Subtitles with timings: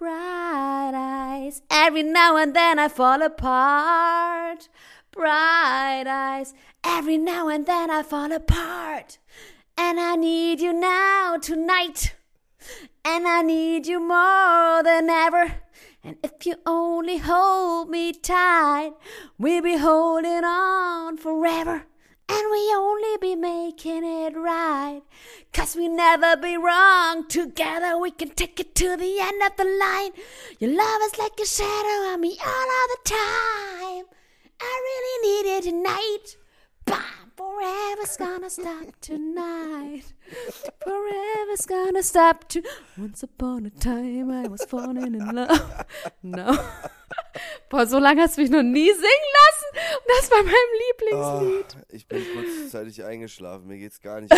[0.00, 1.60] bright eyes.
[1.70, 4.68] Every now and then I fall apart.
[5.12, 6.54] Bright eyes.
[6.82, 9.18] Every now and then I fall apart.
[9.76, 12.14] And I need you now tonight.
[13.04, 15.60] And I need you more than ever.
[16.02, 18.92] And if you only hold me tight,
[19.38, 21.84] we'll be holding on forever.
[22.32, 25.02] And we only be making it right.
[25.52, 27.26] Cause we never be wrong.
[27.26, 30.12] Together we can take it to the end of the line.
[30.60, 34.04] Your love is like a shadow on me all of the time.
[34.60, 36.36] I really need it tonight.
[36.84, 37.32] Bam!
[37.36, 40.12] Forever's gonna stop tonight.
[40.84, 42.62] Forever's gonna stop to.
[42.96, 45.84] Once upon a time I was falling in love.
[46.22, 46.68] No.
[47.68, 49.98] Boah, so lange hast du mich noch nie singen lassen.
[49.98, 51.76] Und das war mein Lieblingslied.
[51.76, 53.66] Oh, ich bin kurzzeitig eingeschlafen.
[53.66, 54.32] Mir geht's gar nicht.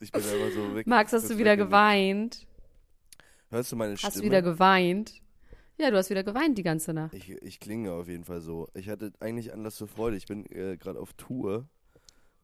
[0.00, 0.86] Ich bin einfach so weg.
[0.86, 2.46] Max, hast du wieder geweint?
[3.50, 4.08] Hörst du meine Stimme?
[4.08, 5.20] Hast du wieder geweint?
[5.76, 7.14] Ja, du hast wieder geweint die ganze Nacht.
[7.14, 8.68] Ich, ich klinge auf jeden Fall so.
[8.74, 10.16] Ich hatte eigentlich Anlass zur Freude.
[10.16, 11.68] Ich bin äh, gerade auf Tour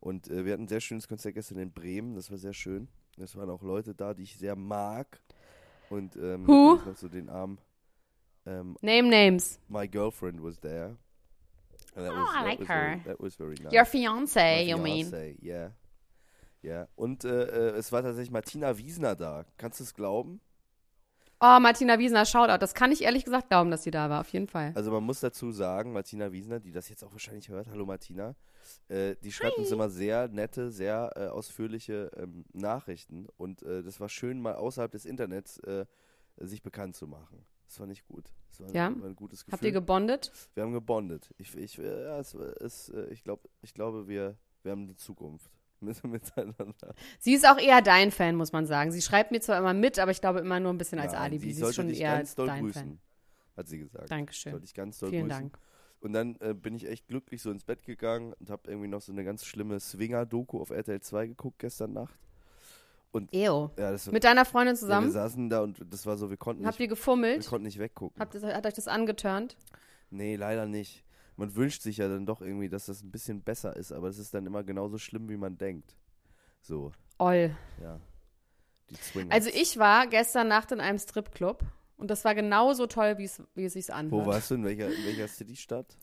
[0.00, 2.16] und äh, wir hatten ein sehr schönes Konzert gestern in Bremen.
[2.16, 2.88] Das war sehr schön.
[3.18, 5.20] Es waren auch Leute da, die ich sehr mag.
[5.90, 6.80] Und ähm, Who?
[6.84, 7.58] noch so den Arm.
[8.50, 9.60] Ähm, Name names.
[9.68, 10.96] my girlfriend was there.
[11.94, 12.74] And that Oh, was, I that like was her.
[12.74, 13.72] Very, that was very nice.
[13.72, 15.12] Your fiance, My you mean?
[15.42, 15.70] Yeah.
[16.62, 16.88] Ja.
[16.96, 19.44] Und äh, äh, es war tatsächlich Martina Wiesner da.
[19.56, 20.40] Kannst du es glauben?
[21.42, 22.58] Oh, Martina Wiesner, Shoutout.
[22.58, 24.72] Das kann ich ehrlich gesagt glauben, dass sie da war, auf jeden Fall.
[24.74, 28.34] Also man muss dazu sagen, Martina Wiesner, die das jetzt auch wahrscheinlich hört, hallo Martina,
[28.88, 34.00] äh, die schreibt uns immer sehr nette, sehr äh, ausführliche ähm, Nachrichten und äh, das
[34.00, 35.86] war schön, mal außerhalb des Internets äh,
[36.36, 37.46] sich bekannt zu machen.
[37.70, 38.24] Das fand ich gut.
[38.48, 38.92] Das war, Ja?
[39.00, 39.52] war ein gutes Gefühl.
[39.52, 40.32] Habt ihr gebondet?
[40.54, 41.32] wir haben gebondet.
[41.38, 44.96] Ich, ich, äh, ja, es, es, äh, ich, glaub, ich glaube, wir, wir haben eine
[44.96, 45.48] Zukunft
[45.80, 46.94] mit, miteinander.
[47.20, 48.90] Sie ist auch eher dein Fan, muss man sagen.
[48.90, 51.22] Sie schreibt mir zwar immer mit, aber ich glaube immer nur ein bisschen als Nein,
[51.22, 51.46] Alibi.
[51.46, 52.98] Sie Sie ist schon dich eher ganz doll dein grüßen, Fan.
[53.56, 54.10] hat sie gesagt.
[54.10, 54.50] Dankeschön.
[54.50, 55.42] Sollte ich ganz doll Vielen grüßen.
[55.42, 55.58] Dank.
[56.00, 59.00] Und dann äh, bin ich echt glücklich so ins Bett gegangen und habe irgendwie noch
[59.00, 62.18] so eine ganz schlimme Swinger-Doku auf RTL 2 geguckt gestern Nacht.
[63.12, 63.70] Ew.
[63.78, 65.10] Ja, das, Mit deiner Freundin ja, wir zusammen?
[65.10, 67.46] saßen da und das war so, wir konnten Habt nicht, ihr wir gefummelt?
[67.46, 68.20] konnten nicht weggucken.
[68.20, 69.56] Habt ihr, hat euch das angeturnt?
[70.10, 71.04] nee, leider nicht.
[71.36, 74.18] Man wünscht sich ja dann doch irgendwie, dass das ein bisschen besser ist, aber es
[74.18, 75.96] ist dann immer genauso schlimm, wie man denkt.
[76.60, 77.56] So, Oll.
[77.82, 77.98] ja.
[78.90, 79.32] Die Swinger.
[79.32, 81.64] Also ich war gestern Nacht in einem Stripclub
[81.96, 84.12] und das war genauso toll, wie es, wie es sich anhört.
[84.12, 84.56] Wo warst du?
[84.56, 85.96] In welcher, in welcher City-Stadt?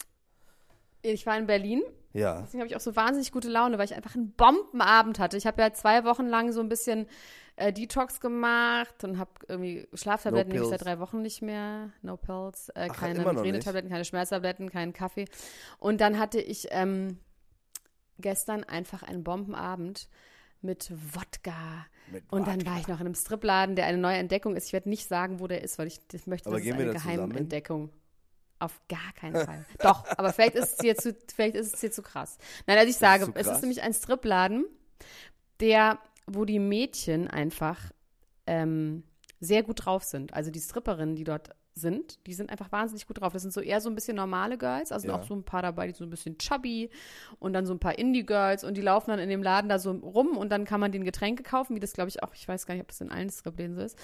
[1.14, 1.82] Ich war in Berlin,
[2.14, 2.42] Ja.
[2.42, 5.38] deswegen habe ich auch so wahnsinnig gute Laune, weil ich einfach einen Bombenabend hatte.
[5.38, 7.08] Ich habe ja zwei Wochen lang so ein bisschen
[7.56, 11.92] äh, Detox gemacht und habe irgendwie Schlaftabletten No nehme ich seit drei Wochen nicht mehr.
[12.04, 15.26] No pills, äh, Ach, keine Migränetabletten, keine Schmerztabletten, keinen Kaffee.
[15.80, 17.18] Und dann hatte ich ähm,
[18.20, 20.08] gestern einfach einen Bombenabend
[20.62, 21.86] mit Wodka.
[22.12, 22.72] Mit Und dann Wodka.
[22.72, 24.68] war ich noch in einem Stripladen, der eine neue Entdeckung ist.
[24.68, 26.78] Ich werde nicht sagen, wo der ist, weil ich das möchte, Aber das ist gehen
[26.80, 27.30] wir eine da zusammen?
[27.30, 27.90] Geheimentdeckung.
[28.60, 29.66] Auf gar keinen Fall.
[29.80, 32.38] Doch, aber vielleicht ist es dir zu, vielleicht ist es dir zu krass.
[32.66, 34.66] Nein, also ich sage, zu es ist nämlich ein Stripladen,
[35.60, 37.92] der, wo die Mädchen einfach
[38.48, 39.04] ähm,
[39.40, 40.34] sehr gut drauf sind.
[40.34, 43.32] Also die Stripperinnen, die dort sind, die sind einfach wahnsinnig gut drauf.
[43.34, 45.16] Das sind so eher so ein bisschen normale Girls, also Ja.
[45.16, 46.90] auch so ein paar dabei, die so ein bisschen chubby
[47.40, 49.92] und dann so ein paar Indie-Girls und die laufen dann in dem Laden da so
[49.92, 52.66] rum und dann kann man den Getränke kaufen, wie das glaube ich auch, ich weiß
[52.66, 53.98] gar nicht, ob das in allen Stripläden so ist.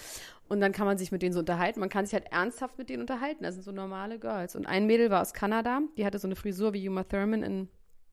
[0.47, 1.79] Und dann kann man sich mit denen so unterhalten.
[1.79, 3.43] Man kann sich halt ernsthaft mit denen unterhalten.
[3.43, 4.55] Das sind so normale Girls.
[4.55, 7.69] Und ein Mädel war aus Kanada, die hatte so eine Frisur wie Uma Thurman in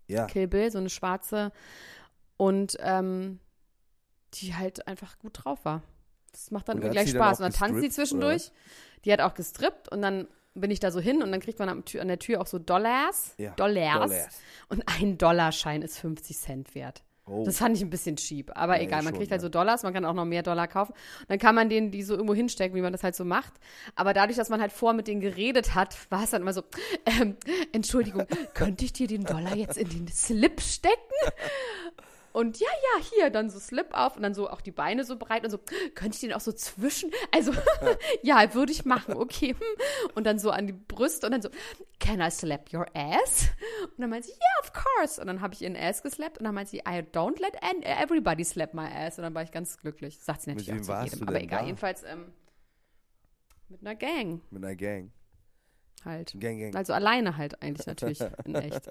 [0.09, 0.27] Ja.
[0.27, 1.53] Kill Bill, so eine schwarze
[2.37, 3.39] und ähm,
[4.35, 5.83] die halt einfach gut drauf war.
[6.33, 7.41] Das macht dann irgendwie gleich dann Spaß.
[7.41, 8.53] Und dann tanzt sie zwischendurch.
[9.05, 11.69] Die hat auch gestrippt und dann bin ich da so hin und dann kriegt man
[11.69, 13.35] an der Tür auch so Dollars.
[13.39, 14.11] Ja, Dollars.
[14.11, 14.39] Dollars.
[14.69, 17.03] Und ein Dollarschein ist 50 Cent wert.
[17.27, 17.45] Oh.
[17.45, 19.45] Das fand ich ein bisschen cheap, aber Ja, egal, man schon, kriegt halt ja.
[19.45, 20.93] so Dollars, man kann auch noch mehr Dollar kaufen.
[20.93, 23.53] Und dann kann man denen die so irgendwo hinstecken, wie man das halt so macht.
[23.95, 26.63] Aber dadurch, dass man halt vor mit denen geredet hat, war es dann immer so,
[27.07, 27.37] ähm,
[27.73, 30.97] Entschuldigung, könnte ich dir den Dollar jetzt in den Slip stecken?
[32.33, 35.17] Und ja, ja, hier, dann so Slip auf und dann so auch die Beine so
[35.17, 35.59] breit und so,
[35.95, 37.11] könnte ich den auch so zwischen?
[37.33, 37.53] Also,
[38.23, 39.55] ja, würde ich machen, okay.
[39.55, 40.13] hm.
[40.15, 41.51] Und dann so an die Brüste und dann so,
[41.99, 43.49] can I slap your ass?
[43.83, 45.21] Und dann meint sie, yeah, of course.
[45.21, 48.45] Und dann habe ich ihren Ass geslappt und dann meint sie, I don't let everybody
[48.45, 49.19] slap my ass.
[49.19, 50.19] Und dann war ich ganz glücklich.
[50.21, 51.61] Sagt sie natürlich auch zu jedem, aber egal.
[51.61, 51.67] da?
[51.67, 52.33] Jedenfalls ähm,
[53.69, 55.13] mit einer Gang Mit einer Gang.
[56.05, 56.35] Halt.
[56.39, 56.77] Gang, Gang.
[56.77, 58.89] Also alleine halt eigentlich natürlich in echt.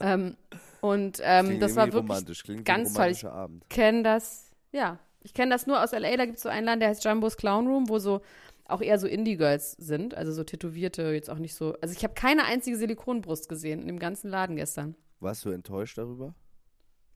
[0.00, 0.36] ähm,
[0.80, 3.10] und ähm, das war wirklich ganz toll.
[3.10, 3.24] Ich
[3.68, 6.80] kenne das, ja, ich kenne das nur aus LA, da gibt es so einen Laden,
[6.80, 8.20] der heißt Jumbo's Clown Room, wo so
[8.68, 11.74] auch eher so Indie-Girls sind, also so tätowierte, jetzt auch nicht so.
[11.80, 14.94] Also ich habe keine einzige Silikonbrust gesehen in dem ganzen Laden gestern.
[15.20, 16.34] Warst du enttäuscht darüber?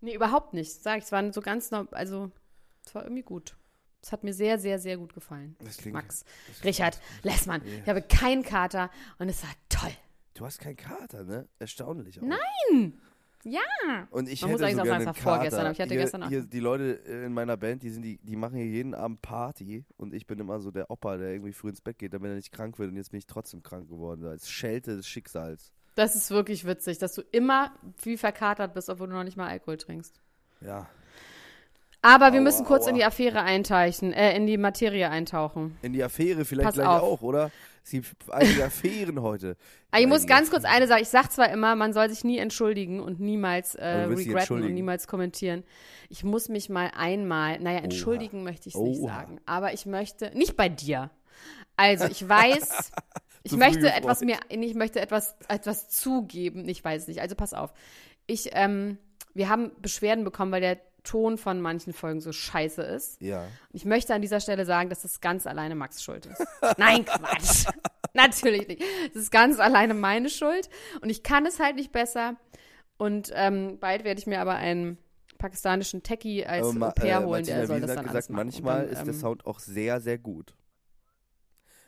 [0.00, 1.04] Nee, überhaupt nicht, sag ich.
[1.04, 2.30] Es war so ganz, also
[2.84, 3.56] es war irgendwie gut.
[4.02, 5.54] Es hat mir sehr, sehr, sehr gut gefallen.
[5.62, 7.72] Das klingt, Max, das klingt- Richard, Lessmann, Ja.
[7.82, 9.92] ich habe keinen Kater und es war toll.
[10.34, 11.46] Du hast keinen Kater, ne?
[11.58, 12.18] Erstaunlich.
[12.20, 12.24] Auch.
[12.24, 13.00] Nein!
[13.44, 13.60] Ja!
[14.10, 15.60] Und ich Man hätte muss eigentlich so auch es war vorgestern, Kater.
[15.62, 18.02] aber ich hatte hier, gestern auch- hier die Leute äh, in meiner Band, die sind
[18.02, 21.30] die, die machen hier jeden Abend Party und ich bin immer so der Opa, der
[21.32, 23.62] irgendwie früh ins Bett geht, damit er nicht krank wird und jetzt bin ich trotzdem
[23.62, 25.72] krank geworden, als Schelte des Schicksals.
[25.96, 29.48] Das ist wirklich witzig, dass du immer wie verkatert bist, obwohl du noch nicht mal
[29.48, 30.20] Alkohol trinkst.
[30.60, 30.88] Ja.
[32.02, 32.98] Aber wir Aua, müssen kurz in aua.
[32.98, 35.78] die Affäre eintauchen, äh, in die Materie eintauchen.
[35.82, 37.02] In die Affäre vielleicht Pass gleich auf.
[37.02, 37.50] auch, oder?
[37.84, 39.56] Es gibt einige Affären heute.
[39.96, 41.02] Ich muss Einige ganz kurz eine sagen.
[41.02, 45.06] Ich sag zwar immer, man soll sich nie entschuldigen und niemals äh, regretten und niemals
[45.06, 45.64] kommentieren.
[46.08, 49.14] Ich muss mich mal einmal, naja, entschuldigen möchte ich nicht Oha.
[49.14, 51.10] sagen, aber ich möchte, nicht bei dir.
[51.76, 52.92] Also ich weiß,
[53.42, 56.68] ich möchte etwas mir, ich möchte etwas, etwas zugeben.
[56.68, 57.20] Ich weiß nicht.
[57.20, 57.72] Also pass auf.
[58.26, 58.98] Ich, ähm,
[59.34, 63.20] wir haben Beschwerden bekommen, weil der Ton von manchen Folgen so scheiße ist.
[63.20, 63.42] Ja.
[63.42, 66.42] Und ich möchte an dieser Stelle sagen, dass das ganz alleine Max Schuld ist.
[66.78, 67.66] Nein, Quatsch.
[68.14, 68.82] Natürlich nicht.
[69.10, 70.68] Es ist ganz alleine meine Schuld.
[71.00, 72.36] Und ich kann es halt nicht besser.
[72.98, 74.98] Und ähm, bald werde ich mir aber einen
[75.38, 78.30] pakistanischen Techie als Ma- Au pair äh, holen, der Martina soll Wiesen das dann gesagt,
[78.30, 80.54] manchmal Und ist der ähm, Sound auch sehr, sehr gut.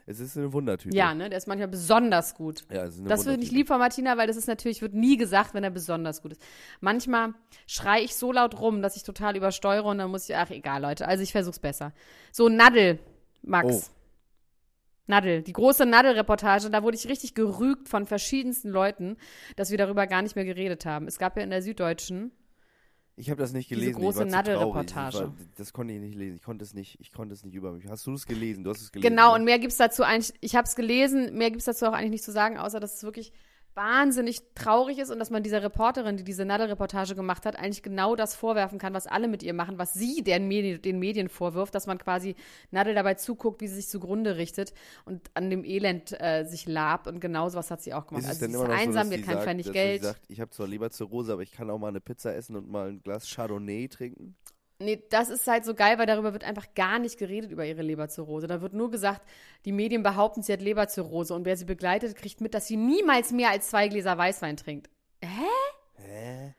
[0.07, 0.95] Es ist eine Wundertüte.
[0.95, 2.63] Ja, ne, der ist manchmal besonders gut.
[2.69, 4.93] Ja, es ist eine Das finde ich lieb von Martina, weil das ist natürlich, wird
[4.93, 6.41] nie gesagt, wenn er besonders gut ist.
[6.79, 7.33] Manchmal
[7.65, 10.83] schreie ich so laut rum, dass ich total übersteuere und dann muss ich, ach egal,
[10.83, 11.91] Leute, also ich versuch's besser.
[12.31, 12.99] So, Nadel,
[13.41, 13.89] Max.
[13.91, 13.95] Oh.
[15.07, 19.17] Nadel, die große Nadel-Reportage, da wurde ich richtig gerügt von verschiedensten Leuten,
[19.55, 21.07] dass wir darüber gar nicht mehr geredet haben.
[21.07, 22.31] Es gab ja in der Süddeutschen,
[23.17, 24.01] Ich habe das nicht Diese gelesen.
[24.01, 24.31] große zu traurig.
[24.33, 25.31] Nadel-Reportage.
[25.55, 26.35] Das konnte ich nicht lesen.
[26.35, 26.99] Ich konnte es nicht.
[26.99, 27.87] Ich konnte es nicht über mich.
[27.87, 28.63] Hast du es gelesen?
[28.63, 29.09] Du hast es gelesen.
[29.09, 29.35] Genau, ne?
[29.35, 32.23] und mehr gibt's dazu eigentlich, ich habe es gelesen, mehr gibt's dazu auch eigentlich nicht
[32.23, 33.31] zu sagen, außer dass es wirklich
[33.75, 38.15] wahnsinnig traurig ist und dass man dieser Reporterin, die diese Nadel-Reportage gemacht hat, eigentlich genau
[38.15, 41.75] das vorwerfen kann, was alle mit ihr machen, was sie den Medien, den Medien vorwirft,
[41.75, 42.35] dass man quasi
[42.71, 47.07] Nadel dabei zuguckt, wie sie sich zugrunde richtet und an dem Elend äh, sich labt
[47.07, 48.23] und genau sowas hat sie auch gemacht.
[48.23, 50.03] Ist Also sie ist so, einsam, sie hat kein Pfennig Geld.
[50.03, 52.89] Sagt, ich habe zwar Leberzirrhose, aber ich kann auch mal eine Pizza essen und mal
[52.89, 54.35] ein Glas Chardonnay trinken?
[54.77, 57.81] Nee, das ist halt so geil, weil darüber wird einfach gar nicht geredet über ihre
[57.81, 58.47] Leberzirrhose.
[58.47, 59.21] Da wird nur gesagt,
[59.63, 63.31] die Medien behaupten, sie hat Leberzirrhose und wer sie begleitet, kriegt mit, dass sie niemals
[63.31, 64.89] mehr als zwei Gläser Weißwein trinkt.
[65.21, 66.53] Hä?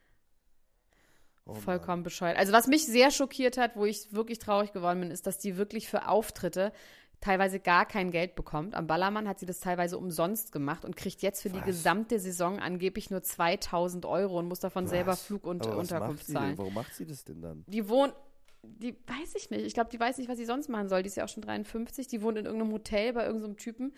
[1.45, 1.61] Oh Mann.
[1.61, 2.37] Vollkommen bescheuert.
[2.39, 5.57] Also was mich sehr schockiert hat, wo ich wirklich traurig geworden bin, ist, dass die
[5.57, 6.73] wirklich für Auftritte
[7.21, 8.75] teilweise gar kein Geld bekommt.
[8.75, 11.67] Am Ballermann hat sie das teilweise umsonst gemacht und kriegt jetzt für die Was?
[11.67, 15.23] gesamte Saison angeblich nur 2000 Euro und muss davon selber Was?
[15.23, 16.57] Flug und Aber Unterkunft zahlen.
[16.59, 17.65] Warum macht sie das denn dann?
[17.67, 18.15] Die wohnt,
[18.63, 19.65] die weiß ich nicht.
[19.65, 21.03] Ich glaube, die weiß nicht, was sie sonst machen soll.
[21.03, 22.07] Die ist ja auch schon 53.
[22.09, 23.95] Die wohnt in irgendeinem Hotel bei irgendeinem Typen.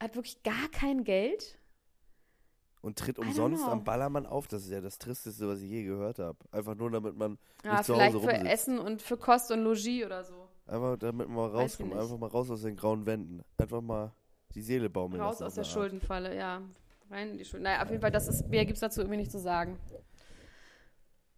[0.00, 1.58] Hat wirklich gar kein Geld.
[2.80, 4.48] Und tritt umsonst am Ballermann auf.
[4.48, 6.36] Das ist ja das Tristeste, was ich je gehört habe.
[6.50, 8.52] Einfach nur, damit man Ja, nicht zu vielleicht Hause für rumsitzt.
[8.52, 10.41] Essen und für Kost und Logis oder so.
[10.72, 11.92] Einfach damit man mal rauskommt.
[11.92, 13.42] Einfach mal raus aus den grauen Wänden.
[13.58, 14.10] Einfach mal
[14.54, 15.64] die Seele baumeln Raus lassen aus der.
[15.64, 16.62] Schuldenfalle, ja.
[17.10, 17.64] Rein in die Schulden.
[17.64, 19.78] Naja, auf jeden Fall, das ist, mehr gibt es dazu irgendwie nicht zu sagen.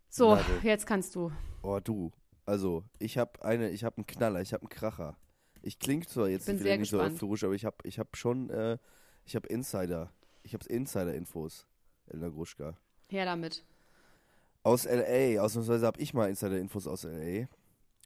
[0.09, 0.61] So, Nadel.
[0.63, 1.33] jetzt kannst du.
[1.63, 2.13] Oh, du.
[2.47, 5.17] Also, ich habe eine, ich habe einen Knaller, ich habe einen Kracher.
[5.63, 7.15] Ich klinge zwar jetzt nicht so gespannt.
[7.15, 8.79] euphorisch, aber ich habe ich hab schon, äh,
[9.25, 10.13] ich habe Insider.
[10.45, 11.67] Ich habe Insider-Infos,
[12.07, 12.77] Elena Gruschka.
[13.09, 13.65] Her damit.
[14.63, 17.49] Aus L.A., ausnahmsweise habe ich mal Insider-Infos aus L.A.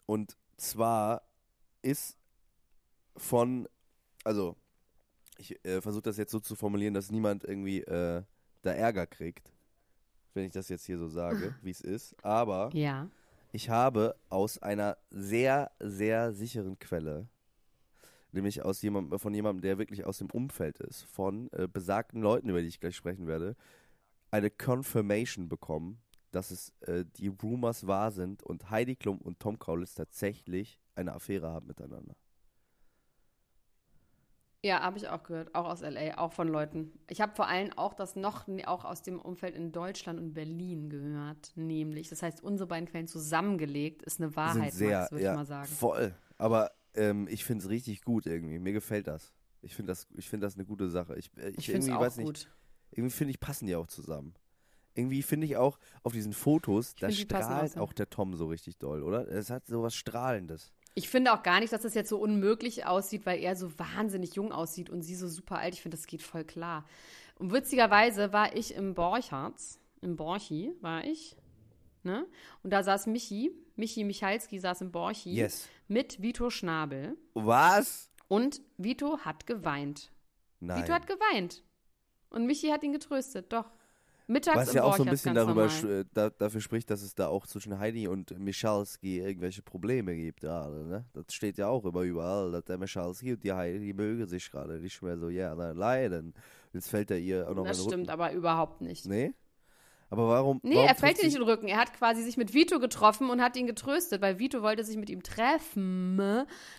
[0.06, 1.22] Und zwar
[1.82, 2.18] ist
[3.16, 3.68] von,
[4.24, 4.56] also,
[5.38, 8.22] ich äh, versuche das jetzt so zu formulieren, dass niemand irgendwie äh,
[8.62, 9.52] da Ärger kriegt,
[10.34, 12.14] wenn ich das jetzt hier so sage, wie es ist.
[12.24, 13.08] Aber Ja.
[13.52, 17.28] ich habe aus einer sehr, sehr sicheren Quelle,
[18.32, 22.48] nämlich aus jemandem, von jemandem, der wirklich aus dem Umfeld ist, von äh, besagten Leuten,
[22.48, 23.56] über die ich gleich sprechen werde,
[24.30, 26.00] eine Confirmation bekommen,
[26.30, 31.14] dass es äh, die Rumors wahr sind und Heidi Klum und Tom Kaulitz tatsächlich eine
[31.14, 32.14] Affäre haben miteinander.
[34.64, 35.54] Ja, habe ich auch gehört.
[35.54, 36.92] Auch aus L.A., auch von Leuten.
[37.08, 40.90] Ich habe vor allem auch das noch auch aus dem Umfeld in Deutschland und Berlin
[40.90, 41.52] gehört.
[41.54, 45.68] Nämlich, das heißt, unsere beiden Quellen zusammengelegt ist eine Wahrheit, würde ja, ich mal sagen.
[45.68, 46.12] voll.
[46.38, 48.58] Aber ähm, ich finde es richtig gut irgendwie.
[48.58, 49.32] Mir gefällt das.
[49.62, 51.16] Ich finde das, ich finde das eine gute Sache.
[51.16, 52.50] Ich, äh, ich, Ich finde es auch weiß nicht, gut.
[52.90, 54.34] irgendwie finde ich, passen die auch zusammen.
[54.98, 59.02] Irgendwie finde ich auch auf diesen Fotos, da strahlt auch der Tom so richtig doll,
[59.04, 59.28] oder?
[59.28, 60.72] Es hat so was Strahlendes.
[60.94, 64.34] Ich finde auch gar nicht, dass das jetzt so unmöglich aussieht, weil er so wahnsinnig
[64.34, 65.74] jung aussieht und sie so super alt.
[65.74, 66.84] Ich finde, das geht voll klar.
[67.36, 71.36] Und witzigerweise war ich im Borchards, im Borchi war ich,
[72.02, 72.26] ne?
[72.64, 75.68] Und da saß Michi, Michi Michalski saß im Borchi Yes.
[75.86, 77.16] mit Vito Schnabel.
[77.34, 78.10] Was?
[78.26, 80.10] Und Vito hat geweint.
[80.58, 80.82] Nein.
[80.82, 81.62] Vito hat geweint.
[82.30, 83.70] Und Michi hat ihn getröstet, doch.
[84.28, 85.68] Mittags Was ja auch so ein bisschen darüber
[86.12, 90.84] da, dafür spricht, dass es da auch zwischen Heidi und Michalski irgendwelche Probleme gibt gerade,
[90.86, 91.06] ne?
[91.14, 94.50] Das steht ja auch immer überall, dass der Michalski und die Heidi, die mögen sich
[94.50, 96.34] gerade nicht mehr so, ja, na, leiden.
[96.74, 98.10] Jetzt fällt er ihr auch noch Das stimmt Rücken.
[98.10, 99.06] aber überhaupt nicht.
[99.06, 99.32] Nee?
[100.10, 100.58] Aber warum?
[100.62, 101.68] Nee, warum er fällt ihr nicht in den Rücken.
[101.68, 104.96] Er hat quasi sich mit Vito getroffen und hat ihn getröstet, weil Vito wollte sich
[104.96, 106.18] mit ihm treffen,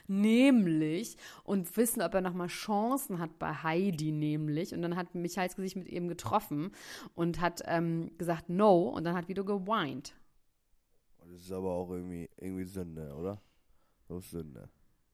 [0.07, 4.73] nämlich, und wissen, ob er nochmal Chancen hat bei Heidi, nämlich.
[4.73, 6.71] Und dann hat Michalski sich mit ihm getroffen
[7.13, 10.15] und hat ähm, gesagt No und dann hat Vito geweint.
[11.31, 13.39] Das ist aber auch irgendwie, irgendwie Sünde, oder?
[14.07, 14.69] Das ist Sünde.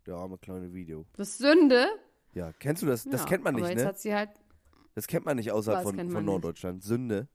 [0.06, 1.06] Der arme kleine Video.
[1.18, 1.88] Das ist Sünde.
[2.34, 3.04] Ja, kennst du das?
[3.04, 3.88] Das Ja, kennt man aber nicht, jetzt ne?
[3.88, 4.30] hat sie halt,
[4.94, 6.26] Das kennt man nicht außerhalb von, von man nicht?
[6.26, 6.84] Norddeutschland.
[6.84, 7.28] Sünde.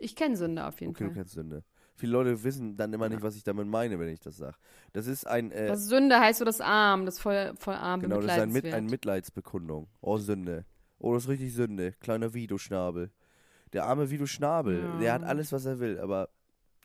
[0.00, 1.14] Ich kenne Sünde auf jeden Okay, du Fall.
[1.16, 1.64] kennst Sünde.
[1.94, 3.24] Viele Leute wissen dann immer nicht, Ja.
[3.24, 4.56] was ich damit meine, wenn ich das sage.
[4.92, 8.20] Das ist ein, äh, Das Sünde heißt so das Arm, das voll, voll arm, genau,
[8.20, 9.88] das ist ein, Mit, ein Mitleidsbekundung.
[10.00, 10.64] Oh, Sünde.
[11.00, 11.92] Oh, das ist richtig Sünde.
[12.00, 13.10] Kleiner Vido-Schnabel.
[13.72, 14.98] Der arme Vido-Schnabel, Ja.
[14.98, 16.28] der hat alles, was er will, aber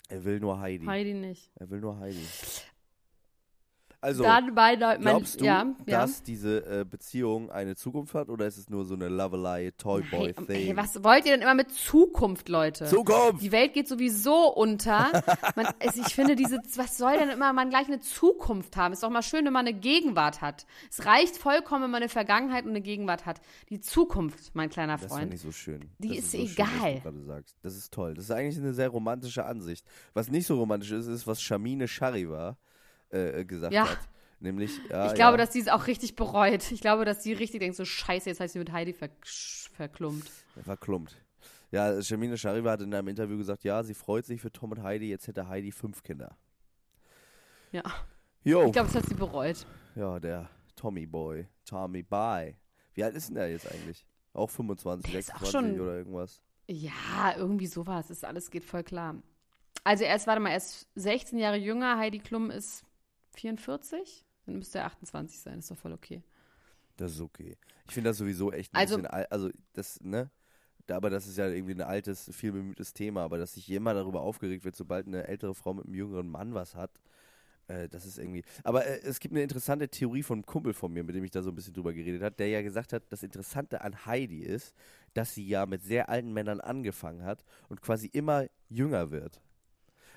[0.10, 0.86] er will nur Heidi.
[0.86, 1.52] Heidi nicht.
[1.56, 2.26] Er will nur Heidi.
[4.04, 6.02] Also, Dann der, mein, glaubst du, ja, ja.
[6.02, 10.46] dass diese äh, Beziehung eine Zukunft hat oder ist es nur so eine Lovelei, Toyboy-Thing?
[10.46, 12.84] Hey, hey, was wollt ihr denn immer mit Zukunft, Leute?
[12.84, 13.42] Zukunft!
[13.42, 15.10] Die Welt geht sowieso unter.
[15.56, 18.92] Man, es, ich finde, diese, was soll denn immer man gleich eine Zukunft haben?
[18.92, 20.66] Ist doch mal schön, wenn man eine Gegenwart hat.
[20.92, 23.40] Es reicht vollkommen, wenn man eine Vergangenheit und eine Gegenwart hat.
[23.70, 25.22] Die Zukunft, mein kleiner Das Freund.
[25.22, 25.92] fand ich so schön.
[26.00, 26.96] Die das ist so schön, was egal.
[26.96, 27.56] du gerade sagst.
[27.62, 28.16] Das ist toll.
[28.16, 29.86] Das ist eigentlich eine sehr romantische Ansicht.
[30.14, 32.73] Was nicht so romantisch ist, ist, was Shamine Shariva äh,
[33.14, 33.90] äh, gesagt Ja.
[33.90, 34.00] hat.
[34.40, 36.70] Nämlich, ja, ich glaube, ja, dass sie es auch richtig bereut.
[36.72, 39.10] Ich glaube, dass sie richtig denkt, so scheiße, jetzt heißt sie mit Heidi ver
[39.74, 40.30] verklumpt.
[40.64, 41.16] verklumpt.
[41.72, 44.84] Ja, Shamine Shariva hat in einem Interview gesagt, ja, sie freut sich für Tom und
[44.84, 46.38] Heidi, jetzt hätte Heidi fünf Kinder.
[47.72, 47.84] Ja.
[48.44, 49.66] Jo, Ich glaube, das hat sie bereut.
[49.96, 52.58] ja, der Tommy Boy, Tommy Bye.
[52.94, 54.06] Wie alt ist denn der jetzt eigentlich?
[54.34, 56.42] Auch 25, Der ist auch 26 schon- oder irgendwas?
[56.68, 58.10] Ja, irgendwie sowas.
[58.10, 59.16] Ist alles geht voll klar.
[59.84, 61.98] Also er ist, warte mal, er ist 16 Jahre jünger.
[61.98, 62.84] Heidi Klum ist
[63.34, 64.26] 44.
[64.46, 65.60] Dann müsste er 28 sein.
[65.60, 66.22] Ist doch voll okay.
[66.98, 67.58] Das ist okay.
[67.88, 70.30] Ich finde das sowieso echt ein Also- bisschen, al- also das, ne?
[70.90, 74.22] Aber das ist ja irgendwie ein altes, viel bemühtes Thema, aber dass sich jemand darüber
[74.22, 76.92] aufgeregt wird, sobald eine ältere Frau mit einem jüngeren Mann was hat,
[77.68, 78.44] äh, das ist irgendwie.
[78.66, 81.32] Aber äh, es gibt eine interessante Theorie von einem Kumpel von mir, mit dem ich
[81.32, 84.40] da so ein bisschen drüber geredet habe, der ja gesagt hat, das Interessante an Heidi
[84.44, 84.76] ist,
[85.14, 89.42] dass sie ja mit sehr alten Männern angefangen hat und quasi immer jünger wird.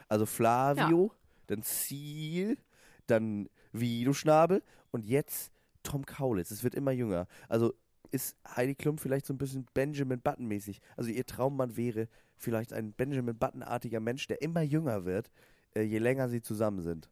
[0.09, 1.13] Also Flavio,
[1.47, 2.59] dann Ziel,
[3.07, 6.51] dann Vido Schnabel und jetzt Tom Kaulitz.
[6.51, 7.27] Es wird immer jünger.
[7.49, 7.75] Also
[8.11, 10.81] ist Heidi Klum vielleicht so ein bisschen Benjamin Button-mäßig.
[10.97, 15.31] Also ihr Traummann wäre vielleicht ein Benjamin Button-artiger Mensch, der immer jünger wird,
[15.75, 17.09] äh, je länger sie zusammen sind.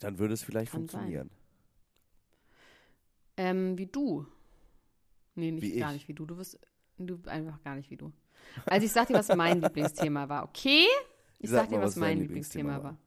[0.00, 1.30] Dann würde es vielleicht Kann funktionieren.
[3.36, 4.26] Ähm, wie du.
[5.34, 5.94] Nee, nicht, Wie gar ich.
[5.94, 6.26] nicht wie du.
[6.26, 6.58] Du wirst
[6.98, 8.12] du einfach gar nicht wie du.
[8.66, 10.86] Also ich sag dir, was mein Lieblingsthema war, okay?
[11.38, 12.82] Ich Sag sag, dir, was was mein Lieblingsthema Lieblingsthema war.
[12.92, 12.98] war.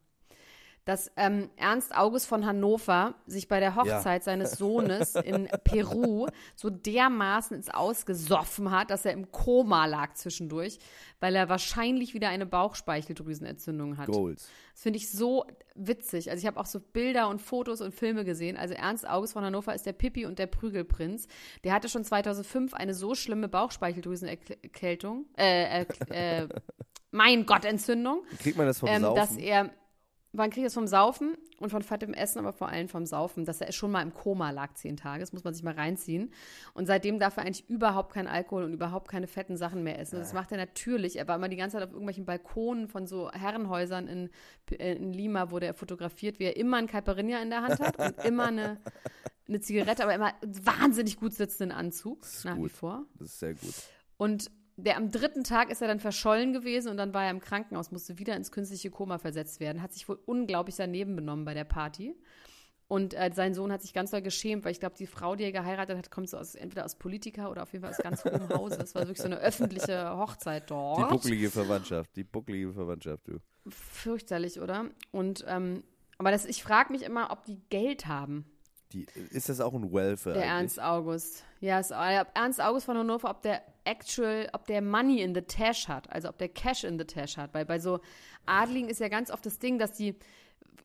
[0.88, 6.70] Dass ähm, Ernst August von Hannover sich bei der Hochzeit seines Sohnes in Peru so
[6.70, 10.79] dermaßen ins Ausgesoffen hat, dass er im Koma lag zwischendurch,
[11.20, 14.08] weil er wahrscheinlich wieder eine Bauchspeicheldrüsenentzündung hat.
[14.08, 14.50] Goals.
[14.74, 16.32] Das finde ich so witzig.
[16.32, 18.56] Also ich habe auch so Bilder und Fotos und Filme gesehen.
[18.56, 21.27] Also Ernst August von Hannover ist der Pippi und der Prügelprinz.
[21.65, 26.48] Der hatte schon 2005 eine so schlimme Bauchspeicheldrüsenerkältung, äh, äh, äh,
[27.12, 29.15] mein Gott, Entzündung, Kriegt man das vom ähm, Saufen?
[29.15, 29.72] dass er,
[30.34, 33.62] man kriegt das vom Saufen und von fettem Essen, aber vor allem vom Saufen, dass
[33.62, 35.22] er schon mal im Koma lag zehn Tage.
[35.22, 36.31] Das muss man sich mal reinziehen.
[36.74, 40.15] Und seitdem darf er eigentlich überhaupt keinen Alkohol und überhaupt keine fetten Sachen mehr essen.
[40.15, 41.17] Und das macht er natürlich.
[41.17, 44.29] Er war immer die ganze Zeit auf irgendwelchen Balkonen von so Herrenhäusern in,
[44.77, 48.25] in Lima, wurde er fotografiert, wie er immer ein Caipirinha in der Hand hat und
[48.25, 48.79] immer eine,
[49.48, 52.72] eine Zigarette, aber immer wahnsinnig gut sitzenden Anzug, nach wie gut.
[52.72, 53.05] vor.
[53.15, 53.74] das ist sehr gut.
[54.17, 57.41] Und der am dritten Tag ist er dann verschollen gewesen und dann war er im
[57.41, 61.53] Krankenhaus, musste wieder ins künstliche Koma versetzt werden, hat sich wohl unglaublich daneben benommen bei
[61.53, 62.15] der Party.
[62.88, 65.43] Und äh, sein Sohn hat sich ganz doll geschämt, weil ich glaube, die Frau, die
[65.43, 68.24] er geheiratet hat, kommt so aus, entweder aus Politiker oder auf jeden Fall aus ganz
[68.24, 68.79] hohem Hause.
[68.81, 71.10] Es war wirklich so eine öffentliche Hochzeit Die dort.
[71.10, 73.39] bucklige Verwandtschaft, die bucklige Verwandtschaft, du.
[73.67, 74.86] Fürchterlich, oder?
[75.12, 75.84] Und ähm,
[76.17, 78.46] aber das, ich frage mich immer, ob die Geld haben.
[78.93, 80.36] Die, ist das auch ein Welfare?
[80.36, 80.77] Der eigentlich?
[80.77, 81.43] Ernst August.
[81.60, 85.41] Ja, ist, äh, Ernst August von Hannover, ob der actual, ob der Money in the
[85.41, 87.53] Tash hat, also ob der Cash in the Tash hat.
[87.53, 88.00] Weil bei so
[88.46, 90.15] Adligen ist ja ganz oft das Ding, dass die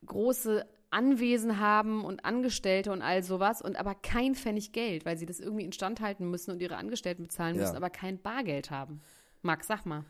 [0.05, 5.25] große Anwesen haben und Angestellte und all sowas und aber kein Pfennig Geld, weil sie
[5.25, 7.63] das irgendwie instand halten müssen und ihre Angestellten bezahlen Ja.
[7.63, 9.01] müssen, aber kein Bargeld haben.
[9.41, 10.05] Max, sag mal.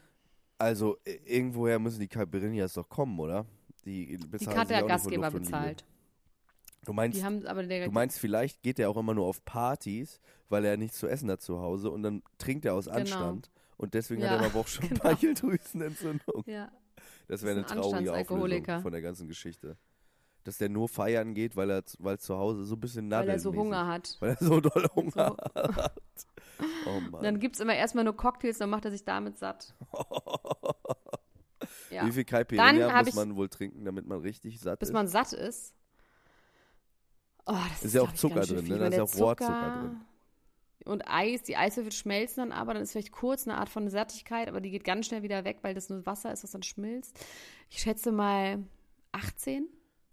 [0.57, 3.45] Also, irgendwoher müssen die Caipirinhas doch kommen, oder?
[3.85, 5.85] Die, Die bezahlen hat der Gastgeber bezahlt.
[6.85, 10.97] Du meinst, du meinst, vielleicht geht er auch immer nur auf Partys, weil er nichts
[10.99, 12.97] zu essen hat zu Hause und dann trinkt er aus Genau.
[12.97, 13.49] Anstand.
[13.77, 14.99] Und deswegen Ja, hat er aber auch schon genau.
[14.99, 16.43] Speicheldrüsenentzündung.
[16.45, 16.71] ja,
[17.27, 19.77] Das wäre eine ein traurige Auflösung von der ganzen Geschichte.
[20.43, 23.39] Dass der nur feiern geht, weil er weil zu Hause so ein bisschen weil er
[23.39, 24.17] so Hunger hat.
[24.19, 25.63] Weil er so doll Hunger So.
[25.75, 25.93] hat.
[26.85, 27.23] Oh Mann.
[27.23, 29.73] Dann gibt es immer erstmal nur Cocktails, dann macht er sich damit satt.
[31.89, 32.05] Ja.
[32.05, 34.93] Wie viel Caipirinha muss man wohl trinken, damit man richtig satt Bis ist?
[34.93, 35.73] man satt ist.
[37.45, 38.77] Oh, das Ist ja auch glaub ich, Zucker drin, ne?
[38.79, 40.01] Da ist ja auch Rohrzucker drin.
[40.85, 44.49] Und Eis, die Eiswürfel schmelzen dann aber, dann ist vielleicht kurz eine Art von Sättigkeit,
[44.49, 47.17] aber die geht ganz schnell wieder weg, weil das nur Wasser ist, was dann schmilzt.
[47.69, 48.59] Ich schätze mal
[49.13, 49.67] 18.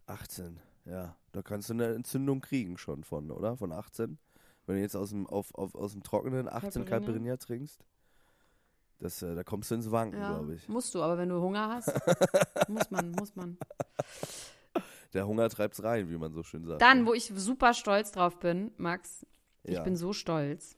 [0.07, 1.17] 18, ja.
[1.33, 3.57] Da kannst du eine Entzündung kriegen schon von, oder?
[3.57, 4.19] Von 18.
[4.67, 6.85] Wenn du jetzt aus dem, auf, auf, aus dem Trockenen 18 Caipirinha.
[6.85, 7.85] Caipirinha trinkst,
[9.01, 10.69] das, äh, da kommst du ins Wanken, Ja, glaube ich.
[10.69, 11.89] musst du, aber wenn du Hunger hast,
[12.69, 13.57] muss man, muss man.
[15.13, 16.81] Der Hunger treibt's rein, wie man so schön sagt.
[16.83, 19.27] Dann, wo ich super stolz drauf bin, Max,
[19.65, 19.83] ich Ja.
[19.83, 20.77] bin so stolz,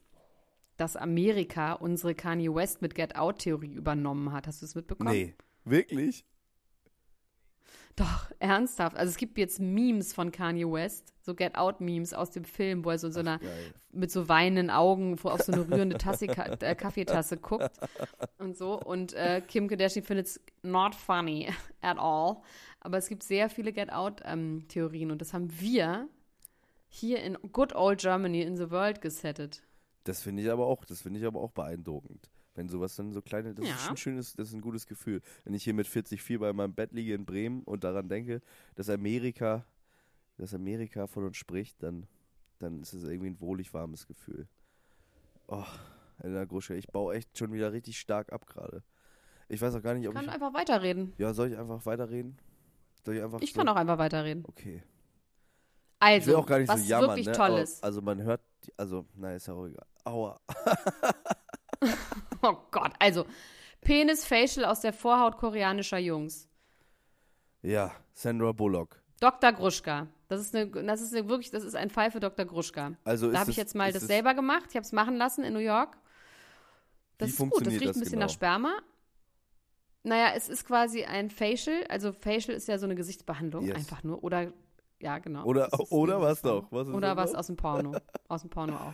[0.77, 4.47] dass Amerika unsere Kanye West mit Get Out Theorie übernommen hat.
[4.47, 5.11] Hast du es mitbekommen?
[5.11, 6.25] Nee, wirklich?
[7.95, 8.97] Doch, ernsthaft.
[8.97, 12.83] Also es gibt jetzt Memes von Kanye West, so Get Out Memes aus dem Film,
[12.83, 13.39] wo er so in so einer
[13.91, 17.69] mit so weinenden Augen vor- auf so eine rührende Tasse, äh, Kaffeetasse guckt
[18.39, 18.79] und so.
[18.81, 21.49] Und äh, Kim Kardashian findet es not funny
[21.81, 22.37] at all.
[22.83, 26.07] Aber es gibt sehr viele Get Out-Theorien und das haben wir
[26.89, 29.63] hier in Good Old Germany in the World gesettet.
[30.03, 32.29] Das finde ich aber auch, das finde ich aber auch beeindruckend.
[32.55, 33.73] Wenn sowas dann so kleine, das Ja.
[33.75, 35.21] ist ein schönes, das ist ein gutes Gefühl.
[35.45, 38.41] Wenn ich hier mit 40,4 bei meinem Bett liege in Bremen und daran denke,
[38.75, 39.65] dass Amerika,
[40.37, 42.05] dass Amerika von uns spricht, dann,
[42.59, 44.47] dann ist es irgendwie ein wohlig warmes Gefühl.
[45.47, 45.63] Oh,
[46.21, 48.83] Elena Grusche, ich baue echt schon wieder richtig stark ab gerade.
[49.47, 50.31] Ich weiß auch gar nicht, Ich ob kann ich.
[50.31, 51.13] einfach weiterreden.
[51.17, 52.37] Ja, soll ich einfach weiterreden?
[53.05, 53.41] Soll ich einfach.
[53.41, 54.43] Ich so- kann auch einfach weiterreden.
[54.47, 54.83] Okay.
[55.99, 57.31] Also, Ich will auch gar nicht was so jammern, wirklich ne?
[57.31, 57.81] toll ist.
[57.83, 58.41] Also man hört,
[58.75, 59.85] also, nein, ist ja egal.
[60.03, 60.39] Aua.
[62.45, 63.25] Oh Gott, also
[63.81, 66.49] Penis-Facial aus der Vorhaut koreanischer Jungs.
[67.61, 69.01] Ja, Sandra Bullock.
[69.21, 69.53] Dr.
[69.53, 70.07] Gruschka.
[70.27, 72.45] Das ist, eine, das ist eine, wirklich, das ist ein Fall für Dr.
[72.45, 72.93] Gruschka.
[73.05, 74.65] Also Da habe ich jetzt mal das selber gemacht.
[74.69, 75.97] Ich habe es machen lassen in New York.
[77.17, 77.65] Das Wie ist gut.
[77.65, 78.25] Das riecht das ein bisschen genau?
[78.25, 78.73] nach Sperma.
[80.03, 81.85] Naja, es ist quasi ein Facial.
[81.89, 83.75] Also Facial ist ja so eine Gesichtsbehandlung, Yes.
[83.77, 84.23] einfach nur.
[84.23, 84.51] Oder,
[84.99, 85.45] ja, genau.
[85.45, 86.71] Oder, oder was noch?
[86.71, 87.39] Was Oder was noch?
[87.39, 87.95] aus dem Porno.
[88.27, 88.93] aus dem Porno auch.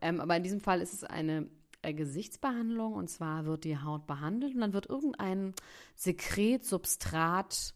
[0.00, 1.48] Ähm, aber in diesem Fall ist es eine
[1.82, 5.54] äh, Gesichtsbehandlung und zwar wird die Haut behandelt und dann wird irgendein
[5.96, 7.74] Sekret, Substrat,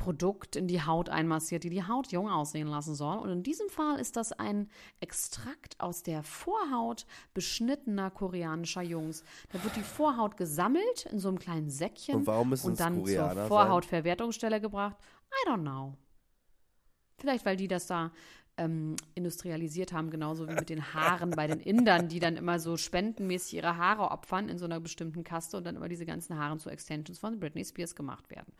[0.00, 3.18] Produkt in die Haut einmassiert, die die Haut jung aussehen lassen soll.
[3.18, 9.22] Und in diesem Fall ist das ein Extrakt aus der Vorhaut beschnittener koreanischer Jungs.
[9.52, 12.96] Da wird die Vorhaut gesammelt in so einem kleinen Säckchen Und warum müssen und dann
[12.96, 13.48] Koreaner zur?
[13.48, 14.96] Vorhautverwertungsstelle gebracht.
[15.44, 15.94] I don't know.
[17.18, 18.10] Vielleicht, weil die das da
[18.56, 22.78] ähm, industrialisiert haben, genauso wie mit den Haaren bei den Indern, die dann immer so
[22.78, 26.58] spendenmäßig ihre Haare opfern in so einer bestimmten Kaste und dann immer diese ganzen Haaren
[26.58, 28.52] zu Extensions von Britney Spears gemacht werden.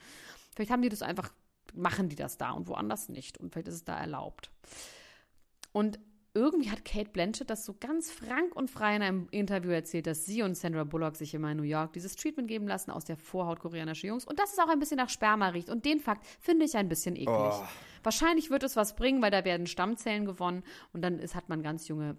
[0.60, 1.32] Vielleicht haben die das einfach
[1.74, 3.38] machen die das da und woanders nicht.
[3.38, 4.50] Und vielleicht ist es da erlaubt.
[5.72, 5.98] Und
[6.34, 10.26] irgendwie hat Kate Blanchett das so ganz frank und frei in einem Interview erzählt, dass
[10.26, 13.16] sie und Sandra Bullock sich immer in New York dieses Treatment geben lassen aus der
[13.16, 15.70] Vorhaut koreanischer Jungs und dass es auch ein bisschen nach Sperma riecht.
[15.70, 17.28] Und den Fakt finde ich ein bisschen eklig.
[17.30, 17.64] Oh.
[18.02, 21.62] Wahrscheinlich wird es was bringen, weil da werden Stammzellen gewonnen und dann ist, hat man
[21.62, 22.18] ganz junge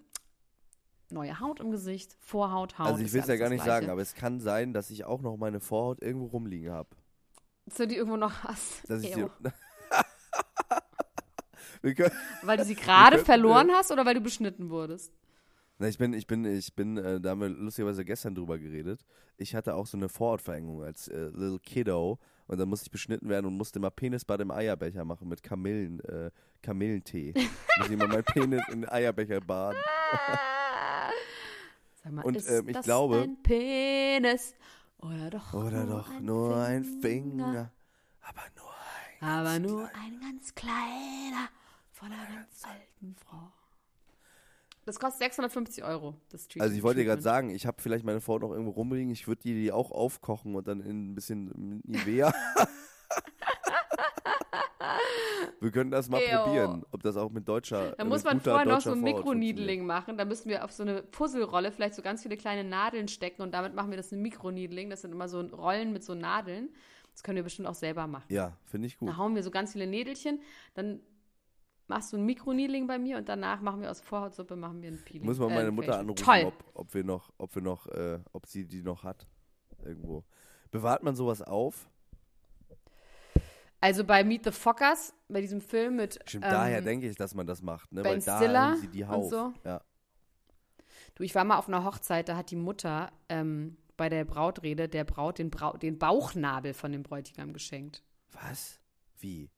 [1.12, 2.88] neue Haut im Gesicht, Vorhaut, Haut.
[2.88, 3.82] Also ich will es ja gar nicht Gleiche.
[3.82, 6.90] sagen, aber es kann sein, dass ich auch noch meine Vorhaut irgendwo rumliegen habe.
[7.66, 8.90] Du die irgendwo noch hast.
[8.90, 9.26] Dass ich die,
[11.96, 12.12] können,
[12.44, 15.12] Weil du sie gerade verloren hast oder weil du beschnitten wurdest?
[15.80, 19.04] Na, ich bin, ich bin, ich bin, äh, da haben wir lustigerweise gestern drüber geredet.
[19.38, 23.30] Ich hatte auch so eine Vorhautverengung als äh, Little Kiddo und dann musste ich beschnitten
[23.30, 26.30] werden und musste immer Penisbad im Eierbecher machen mit Kamillen, äh,
[26.62, 27.34] Kamillentee.
[27.78, 29.80] muss ich immer meinen Penis in den Eierbecher baden.
[32.04, 34.54] Sag mal, Und, ist ähm, ich das glaube- ein Penis
[35.02, 37.46] oder doch Oder nur doch ein nur ein Finger?
[37.46, 37.72] Finger,
[38.22, 38.70] aber nur
[39.20, 39.28] ein.
[39.30, 41.50] Aber nur ein ganz kleiner
[41.92, 43.52] von einer ganz alten Frau.
[44.86, 46.64] Das kostet 650 Euro, das Treatment.
[46.64, 49.12] Also ich wollte dir gerade sagen, ich habe vielleicht meine Vorhaut noch irgendwo rumliegen.
[49.12, 52.34] Ich würde die, die auch aufkochen und dann in ein bisschen Nivea.
[55.62, 56.44] Wir können das mal Ew.
[56.44, 57.92] probieren, ob das auch mit deutscher.
[57.92, 60.18] Da äh, muss man vorher noch so ein Vorhaut Mikroneedling machen.
[60.18, 63.54] Da müssen wir auf so eine Puzzlerolle vielleicht so ganz viele kleine Nadeln stecken und
[63.54, 64.90] damit machen wir das ein Mikroneedling.
[64.90, 66.70] Das sind immer so Rollen mit so Nadeln.
[67.12, 68.26] Das können wir bestimmt auch selber machen.
[68.30, 69.10] Ja, finde ich gut.
[69.10, 70.42] Da hauen wir so ganz viele Nädelchen,
[70.74, 71.02] dann
[71.88, 75.04] machst du ein Mikroneedling bei mir und danach machen wir aus Vorhautsuppe machen wir ein
[75.06, 75.26] Peeling.
[75.26, 76.46] Muss mal äh, meine ein Mutter anrufen, Toll.
[76.46, 79.28] ob, ob wir noch, ob wir noch, äh, ob sie die noch hat.
[79.84, 80.24] Irgendwo.
[80.72, 81.90] Bewahrt man sowas auf?
[83.82, 87.34] Also bei Meet the Fockers, bei diesem Film mit Stimmt, ähm, daher denke ich, dass
[87.34, 88.04] man das macht, ne?
[88.04, 89.30] Ben Weil da Stiller haben sie die Hauf.
[89.30, 89.54] so.
[89.66, 89.82] Ja.
[91.16, 94.88] Du, ich war mal auf einer Hochzeit, da hat die Mutter ähm, bei der Brautrede
[94.88, 98.04] der Braut den, Brau den Bauchnabel von dem Bräutigam geschenkt.
[98.32, 98.80] Was?
[99.20, 99.50] Wie?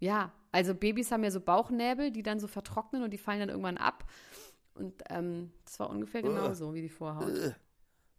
[0.00, 3.48] Ja, also Babys haben ja so Bauchnäbel, die dann so vertrocknen und die fallen dann
[3.48, 4.04] irgendwann ab.
[4.74, 7.28] Und ähm, das war ungefähr genauso wie die Vorhaut.
[7.28, 7.54] Äh,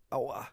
[0.09, 0.47] aua.